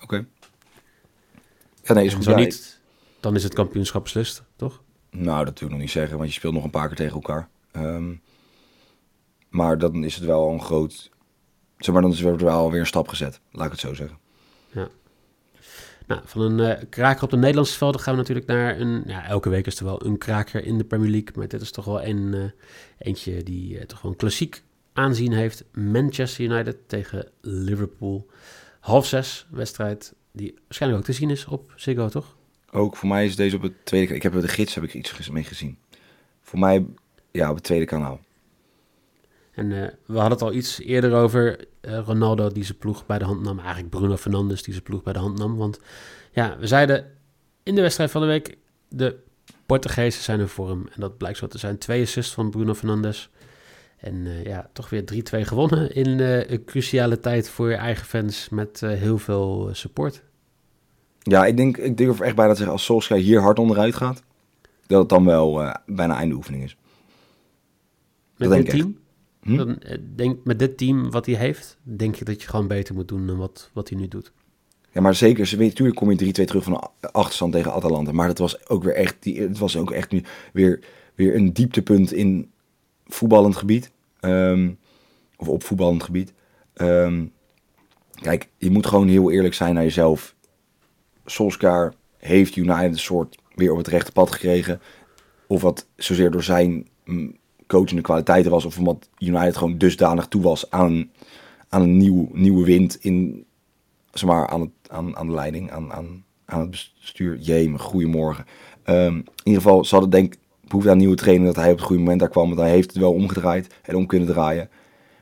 Oké. 0.00 0.26
Ja, 1.82 1.94
nee, 1.94 2.04
is 2.04 2.10
En 2.10 2.16
goed. 2.16 2.24
zo 2.24 2.34
niet, 2.34 2.80
dan 3.20 3.34
is 3.34 3.42
het 3.42 3.54
kampioenschap 3.54 4.02
beslist, 4.02 4.42
toch? 4.56 4.82
Nou, 5.10 5.44
dat 5.44 5.58
wil 5.58 5.68
ik 5.68 5.74
nog 5.74 5.82
niet 5.82 5.90
zeggen, 5.90 6.16
want 6.16 6.28
je 6.28 6.34
speelt 6.34 6.54
nog 6.54 6.64
een 6.64 6.70
paar 6.70 6.86
keer 6.86 6.96
tegen 6.96 7.14
elkaar. 7.14 7.48
Ehm, 7.70 8.14
maar 9.48 9.78
dan 9.78 10.04
is 10.04 10.14
het 10.14 10.24
wel 10.24 10.50
een 10.50 10.62
groot... 10.62 11.10
Zeg 11.78 11.94
maar, 11.94 12.02
dan 12.02 12.12
is 12.12 12.22
er 12.22 12.36
wel 12.36 12.70
weer 12.70 12.80
een 12.80 12.86
stap 12.86 13.08
gezet. 13.08 13.40
Laat 13.50 13.66
ik 13.66 13.72
het 13.72 13.80
zo 13.80 13.94
zeggen. 13.94 14.18
Nou, 16.12 16.24
van 16.24 16.42
een 16.42 16.76
eh, 16.76 16.84
kraker 16.88 17.22
op 17.24 17.30
de 17.30 17.36
Nederlandse 17.36 17.76
velden 17.76 18.00
gaan 18.00 18.12
we 18.12 18.18
natuurlijk 18.20 18.46
naar 18.46 18.80
een... 18.80 19.02
Ja, 19.06 19.26
elke 19.26 19.48
week 19.48 19.66
is 19.66 19.78
er 19.78 19.84
wel 19.84 20.06
een 20.06 20.18
kraker 20.18 20.64
in 20.64 20.78
de 20.78 20.84
Premier 20.84 21.10
League. 21.10 21.30
Maar 21.34 21.48
dit 21.48 21.60
is 21.60 21.70
toch 21.70 21.84
wel 21.84 22.02
een, 22.04 22.34
eh, 22.34 22.40
eentje 22.98 23.42
die 23.42 23.78
eh, 23.78 23.84
toch 23.84 24.02
een 24.02 24.16
klassiek 24.16 24.62
aanzien 24.92 25.32
heeft. 25.32 25.64
Manchester 25.72 26.44
United 26.44 26.76
tegen 26.86 27.28
Liverpool. 27.40 28.26
Half 28.80 29.06
zes 29.06 29.46
wedstrijd 29.50 30.14
die 30.32 30.54
waarschijnlijk 30.64 31.02
ook 31.02 31.06
te 31.06 31.12
zien 31.12 31.30
is 31.30 31.46
op 31.46 31.72
Ziggo, 31.76 32.08
toch? 32.08 32.36
Ook 32.70 32.96
voor 32.96 33.08
mij 33.08 33.24
is 33.24 33.36
deze 33.36 33.56
op 33.56 33.62
het 33.62 33.84
tweede 33.84 34.14
Ik 34.14 34.22
heb 34.22 34.32
de 34.32 34.48
gids 34.48 34.74
heb 34.74 34.84
ik 34.84 34.94
iets 34.94 35.30
mee 35.30 35.44
gezien. 35.44 35.78
Voor 36.40 36.58
mij 36.58 36.86
ja, 37.30 37.48
op 37.48 37.54
het 37.54 37.64
tweede 37.64 37.84
kanaal. 37.84 38.20
En 39.52 39.72
eh, 39.72 39.88
we 40.06 40.18
hadden 40.18 40.30
het 40.30 40.42
al 40.42 40.52
iets 40.52 40.80
eerder 40.80 41.12
over 41.12 41.64
uh, 41.80 41.98
Ronaldo 41.98 42.48
die 42.48 42.64
zijn 42.64 42.78
ploeg 42.78 43.06
bij 43.06 43.18
de 43.18 43.24
hand 43.24 43.42
nam. 43.42 43.58
Eigenlijk 43.58 43.90
Bruno 43.90 44.16
Fernandes 44.16 44.62
die 44.62 44.72
zijn 44.72 44.84
ploeg 44.84 45.02
bij 45.02 45.12
de 45.12 45.18
hand 45.18 45.38
nam. 45.38 45.56
Want 45.56 45.80
ja, 46.32 46.56
we 46.58 46.66
zeiden 46.66 47.06
in 47.62 47.74
de 47.74 47.80
wedstrijd 47.80 48.10
van 48.10 48.20
de 48.20 48.26
week, 48.26 48.56
de 48.88 49.16
Portugezen 49.66 50.22
zijn 50.22 50.40
in 50.40 50.48
vorm. 50.48 50.86
En 50.94 51.00
dat 51.00 51.16
blijkt 51.16 51.38
zo 51.38 51.46
te 51.46 51.58
zijn. 51.58 51.78
Twee 51.78 52.02
assists 52.02 52.34
van 52.34 52.50
Bruno 52.50 52.74
Fernandes. 52.74 53.30
En 53.96 54.14
uh, 54.14 54.44
ja, 54.44 54.70
toch 54.72 54.90
weer 54.90 55.04
3-2 55.14 55.40
gewonnen 55.40 55.94
in 55.94 56.20
een 56.20 56.64
cruciale 56.64 57.20
tijd 57.20 57.48
voor 57.48 57.70
je 57.70 57.76
eigen 57.76 58.06
fans 58.06 58.48
met 58.48 58.80
heel 58.80 59.18
veel 59.18 59.68
support. 59.72 60.22
Ja, 61.18 61.46
ik 61.46 61.56
denk, 61.56 61.76
ik 61.76 61.96
durf 61.96 62.20
echt 62.20 62.36
bijna 62.36 62.50
te 62.50 62.56
zeggen, 62.56 62.74
als 62.74 62.84
Solskjaer 62.84 63.20
hier 63.20 63.40
hard 63.40 63.58
onderuit 63.58 63.94
gaat, 63.94 64.22
dat 64.86 65.00
het 65.00 65.08
dan 65.08 65.24
wel 65.24 65.74
bijna 65.86 66.16
einde 66.16 66.34
oefening 66.34 66.64
is. 66.64 66.76
Met 68.36 68.48
dat 68.48 68.58
dit 68.58 68.70
team? 68.70 69.01
Hm? 69.42 69.56
Dan, 69.56 69.78
eh, 69.78 69.98
denk, 70.14 70.44
met 70.44 70.58
dit 70.58 70.78
team 70.78 71.10
wat 71.10 71.26
hij 71.26 71.34
heeft, 71.34 71.76
denk 71.82 72.14
je 72.14 72.24
dat 72.24 72.42
je 72.42 72.48
gewoon 72.48 72.66
beter 72.66 72.94
moet 72.94 73.08
doen 73.08 73.26
dan 73.26 73.36
wat, 73.36 73.70
wat 73.72 73.88
hij 73.88 73.98
nu 73.98 74.08
doet. 74.08 74.32
Ja, 74.92 75.00
maar 75.00 75.14
zeker. 75.14 75.46
Ze 75.46 75.56
weet, 75.56 75.68
natuurlijk 75.68 75.98
kom 75.98 76.10
je 76.10 76.16
3-2 76.16 76.44
terug 76.44 76.64
van 76.64 76.90
de 77.00 77.12
achterstand 77.12 77.52
tegen 77.52 77.72
Atalanta. 77.72 78.12
Maar 78.12 78.26
dat 78.26 78.38
was 78.38 78.68
ook 78.68 78.82
weer 78.82 78.94
echt, 78.94 79.16
die, 79.20 79.40
het 79.40 79.58
was 79.58 79.76
ook 79.76 79.90
echt 79.90 80.10
nu 80.10 80.22
weer, 80.52 80.80
weer 81.14 81.34
een 81.34 81.52
dieptepunt 81.52 82.12
in 82.12 82.50
voetballend 83.06 83.56
gebied. 83.56 83.90
Ehm, 84.20 84.70
of 85.36 85.48
op 85.48 85.64
voetballend 85.64 86.02
gebied. 86.02 86.32
Ehm, 86.74 87.26
kijk, 88.14 88.48
je 88.56 88.70
moet 88.70 88.86
gewoon 88.86 89.08
heel 89.08 89.30
eerlijk 89.30 89.54
zijn 89.54 89.74
naar 89.74 89.82
jezelf. 89.82 90.34
Solskjaer 91.24 91.94
heeft 92.16 92.56
United 92.56 92.92
een 92.92 92.98
soort 92.98 93.38
weer 93.54 93.72
op 93.72 93.78
het 93.78 93.86
rechte 93.86 94.12
pad 94.12 94.32
gekregen. 94.32 94.80
Of 95.46 95.62
wat 95.62 95.86
zozeer 95.96 96.30
door 96.30 96.42
zijn 96.42 96.88
mm, 97.04 97.36
coachende 97.72 98.02
kwaliteiten 98.02 98.50
was. 98.50 98.64
Of 98.64 98.78
omdat 98.78 99.08
United 99.18 99.56
gewoon 99.56 99.78
dusdanig 99.78 100.26
toe 100.26 100.42
was 100.42 100.70
aan, 100.70 101.10
aan 101.68 101.82
een 101.82 101.96
nieuw, 101.96 102.28
nieuwe 102.32 102.64
wind 102.64 102.96
in, 103.00 103.44
zeg 104.12 104.28
maar, 104.28 104.48
aan, 104.48 104.60
het, 104.60 104.70
aan, 104.88 105.16
aan 105.16 105.26
de 105.26 105.32
leiding, 105.32 105.70
aan, 105.70 105.92
aan, 105.92 106.24
aan 106.44 106.60
het 106.60 106.70
bestuur. 106.70 107.38
Jee, 107.38 107.78
goedemorgen. 107.78 108.44
Um, 108.84 109.16
in 109.16 109.24
ieder 109.44 109.62
geval, 109.62 109.84
ze 109.84 109.94
hadden 109.94 110.10
denk 110.10 110.34
behoefte 110.60 110.90
aan 110.90 110.98
nieuwe 110.98 111.16
training 111.16 111.46
dat 111.46 111.56
hij 111.56 111.70
op 111.70 111.76
het 111.76 111.86
goede 111.86 112.02
moment 112.02 112.20
daar 112.20 112.28
kwam. 112.28 112.46
Want 112.48 112.60
hij 112.60 112.70
heeft 112.70 112.90
het 112.90 113.00
wel 113.00 113.12
omgedraaid 113.12 113.74
en 113.82 113.96
om 113.96 114.06
kunnen 114.06 114.28
draaien. 114.28 114.70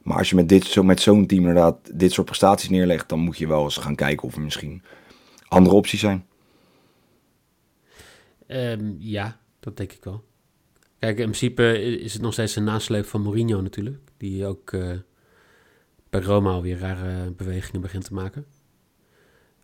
Maar 0.03 0.19
als 0.19 0.31
je 0.31 0.37
met, 0.37 0.49
dit, 0.49 0.65
zo, 0.65 0.83
met 0.83 1.01
zo'n 1.01 1.27
team 1.27 1.41
inderdaad 1.41 1.77
dit 1.95 2.13
soort 2.13 2.27
prestaties 2.27 2.69
neerlegt, 2.69 3.09
dan 3.09 3.19
moet 3.19 3.39
je 3.39 3.47
wel 3.47 3.65
eens 3.65 3.77
gaan 3.77 3.95
kijken 3.95 4.27
of 4.27 4.35
er 4.35 4.43
misschien 4.43 4.83
andere 5.49 5.77
opties 5.77 6.01
zijn. 6.01 6.25
Um, 8.47 8.97
ja, 8.99 9.39
dat 9.61 9.77
denk 9.77 9.93
ik 9.93 10.05
wel. 10.05 10.25
Kijk, 11.01 11.19
in 11.19 11.25
principe 11.25 11.83
is 12.01 12.13
het 12.13 12.23
nog 12.23 12.33
steeds 12.33 12.57
een 12.57 12.65
nasleep 12.65 13.07
van 13.07 13.23
Mourinho 13.23 13.61
natuurlijk. 13.61 13.99
Die 14.17 14.47
ook 14.47 14.73
uh, 14.73 14.91
bij 16.11 16.21
Roma 16.21 16.51
alweer 16.51 16.79
rare 16.79 17.31
bewegingen 17.31 17.81
begint 17.81 18.05
te 18.05 18.15
maken. 18.15 18.47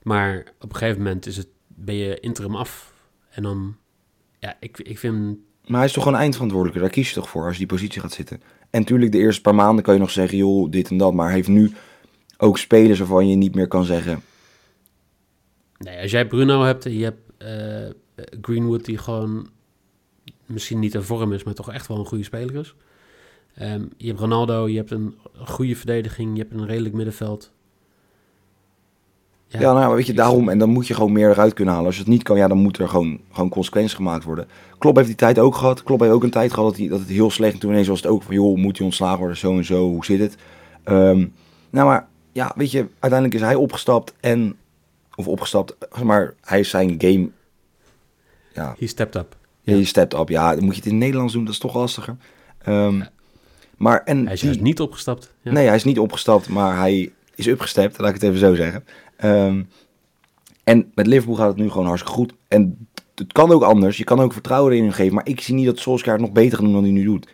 Maar 0.02 0.52
op 0.60 0.70
een 0.70 0.76
gegeven 0.76 1.02
moment 1.02 1.26
is 1.26 1.36
het, 1.36 1.48
ben 1.66 1.94
je 1.94 2.20
interim 2.20 2.56
af. 2.56 2.94
En 3.30 3.42
dan, 3.42 3.76
ja, 4.38 4.56
ik, 4.60 4.78
ik 4.78 4.98
vind... 4.98 5.38
Maar 5.66 5.76
hij 5.76 5.86
is 5.86 5.92
toch 5.92 6.02
gewoon 6.02 6.18
eindverantwoordelijke, 6.18 6.82
daar 6.82 6.90
kies 6.90 7.08
je 7.08 7.14
toch 7.14 7.28
voor 7.28 7.44
als 7.44 7.52
je 7.52 7.58
die 7.58 7.66
positie 7.66 8.00
gaat 8.00 8.12
zitten. 8.12 8.40
En 8.70 8.80
natuurlijk 8.80 9.12
de 9.12 9.18
eerste 9.18 9.40
paar 9.40 9.54
maanden 9.54 9.84
kan 9.84 9.94
je 9.94 10.00
nog 10.00 10.10
zeggen, 10.10 10.38
joh, 10.38 10.70
dit 10.70 10.90
en 10.90 10.96
dat. 10.96 11.14
Maar 11.14 11.26
hij 11.26 11.34
heeft 11.34 11.48
nu 11.48 11.72
ook 12.36 12.58
spelers 12.58 12.98
waarvan 12.98 13.28
je 13.28 13.36
niet 13.36 13.54
meer 13.54 13.68
kan 13.68 13.84
zeggen... 13.84 14.22
Nee, 15.78 16.00
als 16.00 16.10
jij 16.10 16.26
Bruno 16.26 16.62
hebt 16.62 16.84
en 16.84 16.92
je 16.92 17.04
hebt 17.04 17.32
uh, 17.42 17.90
Greenwood 18.40 18.84
die 18.84 18.98
gewoon 18.98 19.48
misschien 20.46 20.78
niet 20.78 20.94
een 20.94 21.02
vorm 21.02 21.32
is, 21.32 21.44
maar 21.44 21.54
toch 21.54 21.72
echt 21.72 21.86
wel 21.86 21.98
een 21.98 22.06
goede 22.06 22.24
speler 22.24 22.54
is. 22.54 22.74
Ehm, 23.54 23.84
je 23.96 24.06
hebt 24.06 24.20
Ronaldo, 24.20 24.68
je 24.68 24.76
hebt 24.76 24.90
een 24.90 25.14
goede 25.44 25.76
verdediging, 25.76 26.36
je 26.36 26.42
hebt 26.42 26.54
een 26.54 26.66
redelijk 26.66 26.94
middenveld. 26.94 27.50
Ja, 29.48 29.72
nou, 29.72 29.94
weet 29.94 30.06
je, 30.06 30.12
daarom. 30.12 30.48
En 30.48 30.58
dan 30.58 30.68
moet 30.68 30.86
je 30.86 30.94
gewoon 30.94 31.12
meer 31.12 31.30
eruit 31.30 31.54
kunnen 31.54 31.74
halen. 31.74 31.88
Als 31.88 31.96
je 31.96 32.02
het 32.02 32.10
niet 32.10 32.22
kan, 32.22 32.36
ja, 32.36 32.48
dan 32.48 32.58
moet 32.58 32.78
er 32.78 32.88
gewoon, 32.88 33.20
gewoon 33.32 33.48
consequenties 33.48 33.94
gemaakt 33.94 34.24
worden. 34.24 34.48
Klopp 34.78 34.96
heeft 34.96 35.08
die 35.08 35.16
tijd 35.16 35.38
ook 35.38 35.54
gehad. 35.54 35.82
Klopp 35.82 36.00
heeft 36.00 36.12
ook 36.12 36.22
een 36.22 36.30
tijd 36.30 36.52
gehad 36.52 36.68
dat, 36.68 36.78
hij, 36.78 36.88
dat 36.88 36.98
het 36.98 37.08
heel 37.08 37.30
slecht... 37.30 37.52
En 37.54 37.58
toen 37.58 37.70
ineens 37.70 37.88
was 37.88 38.02
het 38.02 38.10
ook 38.10 38.22
van, 38.22 38.34
joh, 38.34 38.56
moet 38.56 38.76
hij 38.76 38.86
ontslagen 38.86 39.18
worden, 39.18 39.36
zo 39.36 39.56
en 39.56 39.64
zo, 39.64 39.88
hoe 39.88 40.04
zit 40.04 40.20
het? 40.20 40.36
Um, 40.84 41.34
nou, 41.70 41.88
maar 41.88 42.08
ja, 42.32 42.52
weet 42.56 42.70
je, 42.70 42.78
uiteindelijk 42.78 43.34
is 43.34 43.40
hij 43.40 43.54
opgestapt 43.54 44.14
en... 44.20 44.56
Of 45.14 45.28
opgestapt, 45.28 45.76
maar 46.02 46.34
hij 46.40 46.60
is 46.60 46.70
zijn 46.70 46.94
game... 46.98 47.30
Ja. 48.52 48.74
He 48.78 48.86
stepped 48.86 49.14
up. 49.14 49.35
Je 49.74 49.84
stept 49.84 50.14
op. 50.14 50.28
Ja, 50.28 50.54
dan 50.54 50.64
moet 50.64 50.74
je 50.74 50.80
het 50.80 50.88
in 50.88 50.94
het 50.94 51.04
Nederlands 51.04 51.32
doen. 51.32 51.44
Dat 51.44 51.52
is 51.52 51.58
toch 51.58 51.74
lastiger. 51.74 52.16
Um, 52.68 53.04
maar, 53.76 54.02
en 54.04 54.24
hij 54.24 54.34
is 54.34 54.40
die, 54.40 54.60
niet 54.60 54.80
opgestapt. 54.80 55.34
Ja. 55.42 55.52
Nee, 55.52 55.66
hij 55.66 55.76
is 55.76 55.84
niet 55.84 55.98
opgestapt, 55.98 56.48
maar 56.48 56.76
hij 56.76 57.12
is 57.34 57.48
opgestapt. 57.48 57.98
Laat 57.98 58.08
ik 58.08 58.14
het 58.14 58.22
even 58.22 58.38
zo 58.38 58.54
zeggen. 58.54 58.84
Um, 59.24 59.68
en 60.64 60.90
met 60.94 61.06
Liverpool 61.06 61.34
gaat 61.34 61.48
het 61.48 61.56
nu 61.56 61.70
gewoon 61.70 61.86
hartstikke 61.86 62.16
goed. 62.16 62.32
En 62.48 62.88
het 63.14 63.32
kan 63.32 63.50
ook 63.50 63.62
anders. 63.62 63.96
Je 63.96 64.04
kan 64.04 64.20
ook 64.20 64.32
vertrouwen 64.32 64.76
in 64.76 64.82
hem 64.82 64.92
geven. 64.92 65.14
Maar 65.14 65.28
ik 65.28 65.40
zie 65.40 65.54
niet 65.54 65.66
dat 65.66 65.78
Solskjaer 65.78 66.16
het 66.16 66.24
nog 66.24 66.32
beter 66.32 66.56
gaat 66.56 66.64
doen 66.64 66.74
dan 66.74 66.82
hij 66.82 66.92
nu 66.92 67.04
doet. 67.04 67.28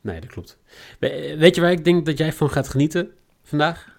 Nee, 0.00 0.20
dat 0.20 0.30
klopt. 0.30 0.58
Weet 1.38 1.54
je 1.54 1.60
waar 1.60 1.72
ik 1.72 1.84
denk 1.84 2.06
dat 2.06 2.18
jij 2.18 2.32
van 2.32 2.50
gaat 2.50 2.68
genieten 2.68 3.10
vandaag? 3.42 3.93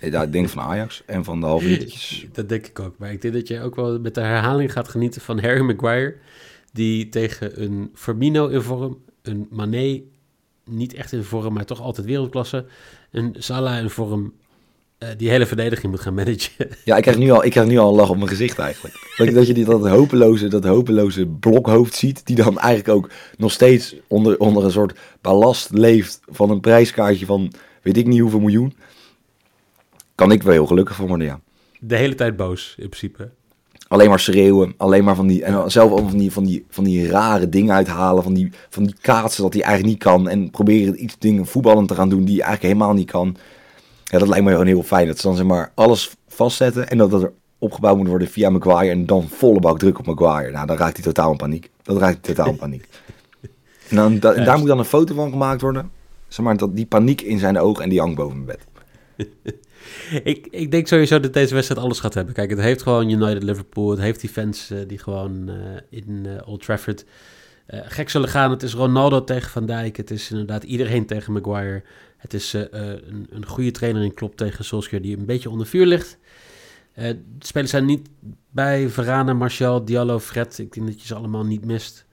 Ja, 0.00 0.22
ik 0.22 0.32
denk 0.32 0.48
van 0.48 0.62
Ajax 0.62 1.02
en 1.06 1.24
van 1.24 1.40
de 1.40 1.46
halve 1.46 1.66
litertjes. 1.68 2.26
Dat 2.32 2.48
denk 2.48 2.66
ik 2.66 2.78
ook. 2.78 2.94
Maar 2.98 3.12
ik 3.12 3.22
denk 3.22 3.34
dat 3.34 3.48
je 3.48 3.62
ook 3.62 3.76
wel 3.76 4.00
met 4.00 4.14
de 4.14 4.20
herhaling 4.20 4.72
gaat 4.72 4.88
genieten 4.88 5.20
van 5.20 5.40
Harry 5.40 5.60
Maguire. 5.60 6.14
Die 6.72 7.08
tegen 7.08 7.62
een 7.62 7.90
Firmino 7.94 8.46
in 8.46 8.62
vorm, 8.62 8.98
een 9.22 9.46
Mané 9.50 10.00
niet 10.64 10.94
echt 10.94 11.12
in 11.12 11.22
vorm, 11.22 11.54
maar 11.54 11.64
toch 11.64 11.80
altijd 11.80 12.06
wereldklasse. 12.06 12.64
Een 13.10 13.34
Salah 13.38 13.78
in 13.82 13.90
vorm, 13.90 14.32
uh, 14.98 15.08
die 15.16 15.30
hele 15.30 15.46
verdediging 15.46 15.92
moet 15.92 16.00
gaan 16.00 16.14
managen. 16.14 16.68
Ja, 16.84 16.96
ik 16.96 17.02
krijg 17.02 17.18
nu 17.18 17.30
al, 17.30 17.44
ik 17.44 17.50
krijg 17.50 17.66
nu 17.66 17.78
al 17.78 17.88
een 17.88 17.96
lach 17.96 18.10
op 18.10 18.16
mijn 18.16 18.28
gezicht 18.28 18.58
eigenlijk. 18.58 18.94
Dat, 19.16 19.30
dat 19.30 19.46
je 19.46 19.54
die, 19.54 19.64
dat, 19.64 19.88
hopeloze, 19.88 20.48
dat 20.48 20.64
hopeloze 20.64 21.26
blokhoofd 21.26 21.94
ziet, 21.94 22.26
die 22.26 22.36
dan 22.36 22.58
eigenlijk 22.58 22.96
ook 22.96 23.10
nog 23.36 23.52
steeds 23.52 23.94
onder, 24.06 24.38
onder 24.38 24.64
een 24.64 24.70
soort 24.70 24.98
ballast 25.20 25.70
leeft 25.70 26.20
van 26.26 26.50
een 26.50 26.60
prijskaartje 26.60 27.26
van 27.26 27.52
weet 27.82 27.96
ik 27.96 28.06
niet 28.06 28.20
hoeveel 28.20 28.40
miljoen 28.40 28.74
kan 30.18 30.32
ik 30.32 30.42
wel 30.42 30.52
heel 30.52 30.66
gelukkig 30.66 30.96
van 30.96 31.06
worden, 31.06 31.26
ja. 31.26 31.40
De 31.80 31.96
hele 31.96 32.14
tijd 32.14 32.36
boos, 32.36 32.74
in 32.78 32.88
principe. 32.88 33.30
Alleen 33.88 34.08
maar 34.08 34.20
schreeuwen, 34.20 34.74
alleen 34.76 35.04
maar 35.04 35.14
van 35.14 35.26
die, 35.26 35.44
en 35.44 35.70
zelf 35.70 35.90
ook 35.90 36.08
van 36.08 36.18
die, 36.18 36.32
van 36.32 36.44
die, 36.44 36.66
van 36.68 36.84
die 36.84 37.08
rare 37.08 37.48
dingen 37.48 37.74
uithalen, 37.74 38.22
van 38.22 38.34
die, 38.34 38.50
van 38.68 38.84
die 38.84 38.94
kaatsen 39.00 39.42
dat 39.42 39.52
hij 39.52 39.62
eigenlijk 39.62 39.92
niet 39.94 40.02
kan 40.02 40.28
en 40.28 40.50
proberen 40.50 41.02
iets 41.02 41.18
dingen 41.18 41.46
voetballen 41.46 41.86
te 41.86 41.94
gaan 41.94 42.08
doen 42.08 42.24
die 42.24 42.36
hij 42.36 42.44
eigenlijk 42.44 42.74
helemaal 42.74 42.94
niet 42.94 43.10
kan. 43.10 43.36
Ja, 44.04 44.18
dat 44.18 44.28
lijkt 44.28 44.44
me 44.44 44.50
gewoon 44.50 44.66
heel 44.66 44.82
fijn. 44.82 45.06
Dat 45.06 45.18
ze 45.18 45.26
dan 45.26 45.36
zeg 45.36 45.46
maar 45.46 45.72
alles 45.74 46.10
vastzetten 46.28 46.88
en 46.88 46.98
dat 46.98 47.10
dat 47.10 47.22
er 47.22 47.32
opgebouwd 47.58 47.96
moet 47.96 48.08
worden 48.08 48.28
via 48.28 48.50
Maguire 48.50 48.90
en 48.90 49.06
dan 49.06 49.28
volle 49.28 49.60
bak 49.60 49.78
druk 49.78 49.98
op 49.98 50.06
Maguire. 50.06 50.52
Nou, 50.52 50.66
dan 50.66 50.76
raakt 50.76 50.96
hij 50.96 51.04
totaal 51.04 51.30
in 51.30 51.36
paniek. 51.36 51.70
Dat 51.82 51.96
raakt 51.96 52.26
hij 52.26 52.34
totaal 52.34 52.52
in 52.52 52.58
paniek. 52.58 52.88
En, 53.88 53.96
dan, 53.96 54.18
daar 54.18 54.58
moet 54.58 54.68
dan 54.68 54.78
een 54.78 54.84
foto 54.84 55.14
van 55.14 55.30
gemaakt 55.30 55.60
worden. 55.60 55.90
Zeg 56.28 56.44
maar, 56.44 56.56
dat 56.56 56.76
die 56.76 56.86
paniek 56.86 57.20
in 57.20 57.38
zijn 57.38 57.58
ogen 57.58 57.82
en 57.82 57.88
die 57.88 58.00
hangt 58.00 58.16
boven 58.16 58.44
mijn 58.44 58.58
bed. 58.58 58.66
ik, 60.22 60.46
ik 60.50 60.70
denk 60.70 60.86
sowieso 60.86 61.20
dat 61.20 61.32
deze 61.32 61.54
wedstrijd 61.54 61.80
alles 61.80 62.00
gaat 62.00 62.14
hebben. 62.14 62.34
Kijk, 62.34 62.50
het 62.50 62.58
heeft 62.58 62.82
gewoon 62.82 63.10
United 63.10 63.42
Liverpool. 63.42 63.90
Het 63.90 64.00
heeft 64.00 64.20
die 64.20 64.30
fans 64.30 64.70
uh, 64.70 64.78
die 64.86 64.98
gewoon 64.98 65.50
uh, 65.50 65.56
in 65.90 66.24
uh, 66.26 66.48
Old 66.48 66.62
Trafford 66.62 67.04
gek 67.70 68.10
zullen 68.10 68.28
gaan. 68.28 68.50
Het 68.50 68.62
is 68.62 68.74
Ronaldo 68.74 69.24
tegen 69.24 69.50
Van 69.50 69.66
Dijk. 69.66 69.96
Het 69.96 70.10
is 70.10 70.30
inderdaad 70.30 70.62
iedereen 70.62 71.06
tegen 71.06 71.32
Maguire. 71.32 71.82
Het 72.16 72.34
is 72.34 72.52
een, 72.52 73.26
een, 73.30 73.46
goede 73.46 73.70
trainer 73.70 74.02
in 74.02 74.14
Klopp 74.14 74.36
tegen 74.36 74.64
Solskjaer 74.64 75.02
die 75.02 75.18
een 75.18 75.26
beetje 75.26 75.50
onder 75.50 75.66
vuur 75.66 75.86
ligt. 75.86 76.18
de 76.94 77.18
spelers 77.38 77.70
zijn 77.70 77.84
niet 77.84 78.08
bij 78.50 78.88
Varane, 78.88 79.34
Martial, 79.34 79.84
Diallo, 79.84 80.18
Fred. 80.18 80.58
Ik 80.58 80.72
denk 80.72 80.86
dat 80.86 81.00
je 81.00 81.06
ze 81.06 81.14
allemaal 81.14 81.44
niet 81.44 81.64
mist. 81.64 82.06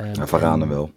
Um, 0.00 0.26
Varane 0.26 0.68
wel. 0.68 0.92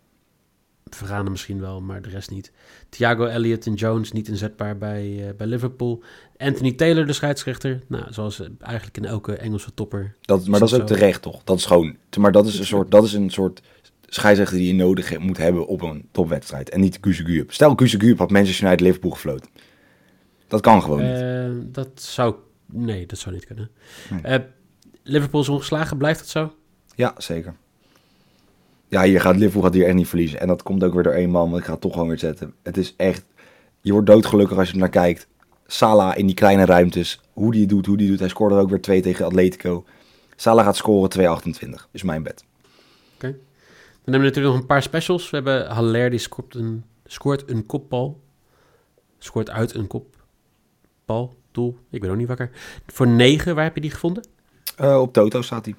Varane 0.96 1.30
misschien 1.30 1.60
wel, 1.60 1.82
maar 1.82 2.02
de 2.02 2.10
rest 2.10 2.32
niet. 2.32 2.52
Thiago 2.90 3.26
Elliott 3.26 3.66
en 3.66 3.74
Jones 3.74 4.12
niet 4.12 4.28
inzetbaar 4.28 4.78
bij, 4.78 5.08
uh, 5.08 5.26
bij 5.38 5.48
Liverpool. 5.48 6.04
Anthony 6.38 6.72
Taylor, 6.72 7.06
de 7.06 7.14
scheidsrechter. 7.14 7.82
Nou, 7.88 8.04
zoals 8.10 8.40
eh, 8.40 8.48
eigenlijk 8.60 8.98
in 8.98 9.06
elke 9.06 9.36
Engelse 9.36 9.74
topper. 9.74 10.16
Dat, 10.22 10.48
maar 10.48 10.60
dat 10.60 10.72
is 10.72 10.80
ook 10.80 10.88
terecht, 10.88 11.22
toch? 11.22 11.44
Dat 11.44 11.58
is 11.58 11.66
gewoon... 11.66 11.98
Maar 12.20 12.32
dat 12.32 12.48
is 12.48 12.60
een 12.60 12.66
soort, 12.66 12.92
dat 12.92 13.04
is 13.04 13.14
een 13.14 13.30
soort 13.30 13.62
scheidsrechter 14.06 14.58
die 14.58 14.68
je 14.68 14.74
nodig 14.74 15.20
moet 15.20 15.38
hebben 15.38 15.68
op 15.68 15.82
een 15.82 16.08
topwedstrijd. 16.12 16.70
En 16.70 16.80
niet 16.80 16.98
Guzeguurp. 17.02 17.52
Stel 17.52 17.76
Guzeguurp 17.76 18.18
had 18.18 18.32
Manchester 18.32 18.66
United 18.66 18.86
Liverpool 18.86 19.12
gefloten. 19.12 19.50
Dat 20.48 20.62
kan 20.62 20.82
gewoon 20.82 21.12
niet. 21.12 21.22
Uh, 21.22 21.72
dat 21.72 22.02
zou... 22.02 22.36
Nee, 22.66 23.06
dat 23.06 23.20
zou 23.20 23.36
niet 23.36 23.46
kunnen. 23.46 23.70
Nee. 24.24 24.40
Liverpool 25.04 25.42
is 25.42 25.50
ongeslagen, 25.50 25.98
blijft 25.98 26.20
dat 26.20 26.30
zo? 26.30 26.54
Ja, 26.96 27.14
zeker. 27.18 27.56
Ja, 28.92 29.04
hier 29.04 29.22
gaat 29.22 29.36
Liverpool 29.36 29.62
gaat 29.62 29.74
hier 29.74 29.86
echt 29.86 29.96
niet 29.96 30.08
verliezen. 30.08 30.40
En 30.40 30.48
dat 30.48 30.64
komt 30.64 30.84
ook 30.84 30.94
weer 30.94 31.04
door 31.04 31.14
één 31.14 31.30
man, 31.30 31.50
want 31.50 31.60
ik 31.60 31.66
ga 31.66 31.72
het 31.72 31.82
toch 31.82 31.92
gewoon 31.94 32.08
weer 32.08 32.20
zetten. 32.20 32.54
Het 32.64 32.78
is 32.78 32.94
echt, 32.98 33.24
je 33.82 33.92
wordt 33.92 34.08
doodgelukkig 34.08 34.58
als 34.58 34.68
je 34.68 34.74
er 34.74 34.80
naar 34.80 34.90
kijkt. 34.90 35.28
Salah 35.68 36.18
in 36.18 36.26
die 36.26 36.36
kleine 36.36 36.66
ruimtes, 36.66 37.20
hoe 37.34 37.52
die 37.52 37.62
het 37.62 37.70
doet, 37.70 37.86
hoe 37.86 37.98
die 37.98 38.06
het 38.06 38.12
doet. 38.12 38.26
Hij 38.26 38.30
scoorde 38.30 38.56
er 38.56 38.62
ook 38.62 38.70
weer 38.70 38.82
twee 38.82 39.02
tegen 39.02 39.26
Atletico. 39.26 39.86
Salah 40.36 40.66
gaat 40.66 40.76
scoren 40.76 41.42
2,28, 41.66 41.70
is 41.92 42.04
mijn 42.04 42.24
bet. 42.24 42.44
Dan 44.04 44.14
hebben 44.14 44.30
we 44.30 44.36
natuurlijk 44.36 44.54
nog 44.54 44.62
een 44.62 44.76
paar 44.76 44.84
specials. 44.84 45.30
We 45.30 45.36
hebben 45.36 45.68
Haller, 45.68 46.10
die 46.10 46.20
scoort 46.20 46.56
een, 46.56 46.84
scoort 47.06 47.50
een 47.50 47.66
kopbal. 47.66 48.20
Scoort 49.18 49.50
uit 49.50 49.74
een 49.74 49.88
kopbal, 49.88 51.36
doel. 51.52 51.78
Ik 51.90 52.02
ben 52.02 52.10
ook 52.10 52.18
niet 52.18 52.28
wakker. 52.28 52.50
Voor 52.88 53.08
9, 53.08 53.56
waar 53.56 53.64
heb 53.64 53.76
je 53.76 53.82
die 53.82 53.92
gevonden? 53.92 54.24
Eh, 54.76 55.02
op 55.02 55.14
Toto 55.14 55.42
staat 55.42 55.66
hij. 55.66 55.76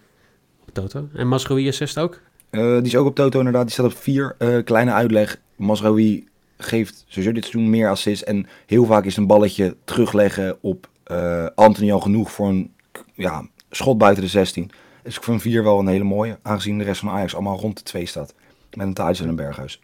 Toto. 0.72 1.08
En 1.14 1.28
Masrowi 1.28 1.68
assist 1.68 1.98
ook? 1.98 2.20
Eh, 2.52 2.76
die 2.76 2.82
is 2.82 2.96
ook 2.96 3.06
op 3.06 3.14
Toto 3.14 3.38
inderdaad. 3.38 3.62
Die 3.62 3.72
staat 3.72 3.86
op 3.86 3.96
4. 3.96 4.62
kleine 4.64 4.92
uitleg. 4.92 5.40
Masraoui 5.56 6.28
geeft 6.56 7.04
sowieso 7.06 7.32
dit 7.32 7.44
seizoen 7.44 7.70
meer 7.70 7.88
assists. 7.88 8.24
En 8.24 8.46
heel 8.66 8.84
vaak 8.84 9.04
is 9.04 9.16
een 9.16 9.26
balletje 9.26 9.76
terugleggen 9.84 10.58
op 10.60 10.90
eh, 11.04 11.46
Anthony 11.54 11.92
al 11.92 12.00
genoeg 12.00 12.32
voor 12.32 12.48
een 12.48 12.72
ja, 13.14 13.46
schot 13.70 13.98
buiten 13.98 14.22
de 14.22 14.28
16. 14.28 14.70
Dus 15.02 15.16
ik 15.16 15.22
vind 15.22 15.42
4 15.42 15.62
wel 15.62 15.78
een 15.78 15.86
hele 15.86 16.04
mooie. 16.04 16.38
Aangezien 16.42 16.78
de 16.78 16.84
rest 16.84 17.00
van 17.00 17.10
Ajax 17.10 17.34
allemaal 17.34 17.58
rond 17.58 17.76
de 17.76 17.82
2 17.82 18.06
staat. 18.06 18.34
Met 18.74 18.86
een 18.86 18.94
Thijs 18.94 19.20
en 19.20 19.28
een 19.28 19.36
Berghuis. 19.36 19.80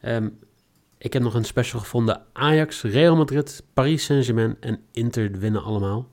Ehm, 0.00 0.28
ik 0.98 1.12
heb 1.12 1.22
nog 1.22 1.34
een 1.34 1.44
special 1.44 1.80
gevonden. 1.80 2.22
Ajax, 2.32 2.82
Real 2.82 3.16
Madrid, 3.16 3.62
Paris 3.74 4.04
Saint-Germain 4.04 4.56
en 4.60 4.80
Inter 4.92 5.30
winnen 5.38 5.62
allemaal. 5.62 6.08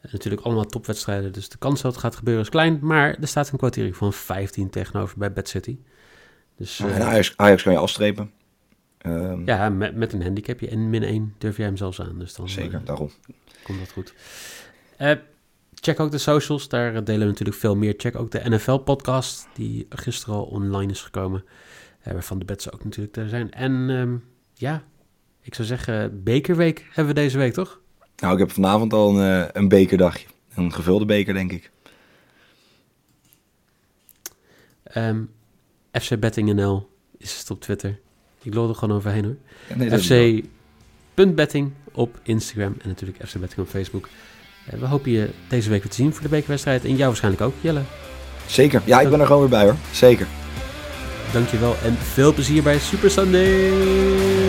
En 0.00 0.08
natuurlijk 0.12 0.42
allemaal 0.42 0.64
topwedstrijden, 0.64 1.32
dus 1.32 1.48
de 1.48 1.58
kans 1.58 1.80
dat 1.80 1.92
het 1.92 2.00
gaat 2.00 2.16
gebeuren 2.16 2.42
is 2.42 2.48
klein. 2.48 2.78
Maar 2.82 3.16
er 3.20 3.28
staat 3.28 3.50
een 3.50 3.58
kwartiering 3.58 3.96
van 3.96 4.12
15 4.12 4.70
tegenover 4.70 5.18
bij 5.18 5.32
Bad 5.32 5.48
City. 5.48 5.78
Dus, 6.56 6.80
en 6.80 6.94
eh, 6.94 7.06
Ajax, 7.06 7.32
Ajax 7.36 7.62
kan 7.62 7.72
je 7.72 7.78
afstrepen. 7.78 8.30
Ehm, 8.98 9.44
ja, 9.44 9.68
met, 9.68 9.94
met 9.94 10.12
een 10.12 10.22
handicapje 10.22 10.68
en 10.68 10.90
min 10.90 11.02
1 11.02 11.34
durf 11.38 11.56
jij 11.56 11.66
hem 11.66 11.76
zelfs 11.76 12.00
aan. 12.00 12.18
Dus 12.18 12.34
dan 12.34 12.48
Zeker, 12.48 12.78
eh, 12.78 12.86
daarom. 12.86 13.10
komt 13.62 13.78
dat 13.78 13.92
goed. 13.92 14.14
Eh, 14.96 15.12
check 15.74 16.00
ook 16.00 16.10
de 16.10 16.18
socials, 16.18 16.68
daar 16.68 17.04
delen 17.04 17.20
we 17.20 17.26
natuurlijk 17.26 17.58
veel 17.58 17.76
meer. 17.76 17.94
Check 17.96 18.16
ook 18.16 18.30
de 18.30 18.48
NFL-podcast, 18.48 19.48
die 19.54 19.86
gisteren 19.88 20.34
al 20.34 20.44
online 20.44 20.92
is 20.92 21.02
gekomen. 21.02 21.44
Uh, 22.06 22.12
waarvan 22.12 22.38
de 22.38 22.44
bets 22.44 22.72
ook 22.72 22.84
natuurlijk 22.84 23.16
er 23.16 23.28
zijn. 23.28 23.50
En 23.50 23.90
ehm, 23.90 24.16
ja, 24.54 24.82
ik 25.40 25.54
zou 25.54 25.68
zeggen, 25.68 26.22
bekerweek 26.22 26.86
hebben 26.86 27.14
we 27.14 27.20
deze 27.20 27.38
week, 27.38 27.52
toch? 27.52 27.80
Nou, 28.18 28.32
ik 28.32 28.38
heb 28.38 28.52
vanavond 28.52 28.92
al 28.92 29.18
een, 29.18 29.40
uh, 29.40 29.48
een 29.52 29.68
bekerdagje. 29.68 30.26
Een 30.54 30.72
gevulde 30.72 31.04
beker, 31.04 31.34
denk 31.34 31.52
ik. 31.52 31.70
Um, 34.96 35.30
FC 35.92 36.18
Betting 36.20 36.52
NL 36.52 36.88
is 37.18 37.38
het 37.38 37.50
op 37.50 37.60
Twitter. 37.60 37.98
Ik 38.42 38.54
lol 38.54 38.68
er 38.68 38.74
gewoon 38.74 38.96
overheen 38.96 39.24
hoor. 39.24 39.36
Ja, 39.68 39.76
nee, 39.76 39.98
FC.betting 39.98 41.72
op 41.92 42.18
Instagram 42.22 42.74
en 42.82 42.88
natuurlijk 42.88 43.28
FC 43.28 43.40
Betting 43.40 43.60
op 43.60 43.68
Facebook. 43.68 44.08
Uh, 44.72 44.80
we 44.80 44.86
hopen 44.86 45.10
je 45.10 45.30
deze 45.48 45.70
week 45.70 45.82
weer 45.82 45.90
te 45.90 45.96
zien 45.96 46.12
voor 46.12 46.22
de 46.22 46.28
bekerwedstrijd. 46.28 46.84
En 46.84 46.96
jou 46.96 47.06
waarschijnlijk 47.06 47.42
ook, 47.42 47.54
Jelle. 47.60 47.82
Zeker. 48.46 48.82
Ja, 48.84 49.00
ik 49.00 49.10
ben 49.10 49.20
er 49.20 49.26
gewoon 49.26 49.40
weer 49.40 49.50
bij 49.50 49.64
hoor. 49.64 49.76
Zeker. 49.92 50.26
Dankjewel 51.32 51.76
en 51.84 51.94
veel 51.94 52.34
plezier 52.34 52.62
bij 52.62 52.78
Super 52.78 53.10
Sunday. 53.10 54.47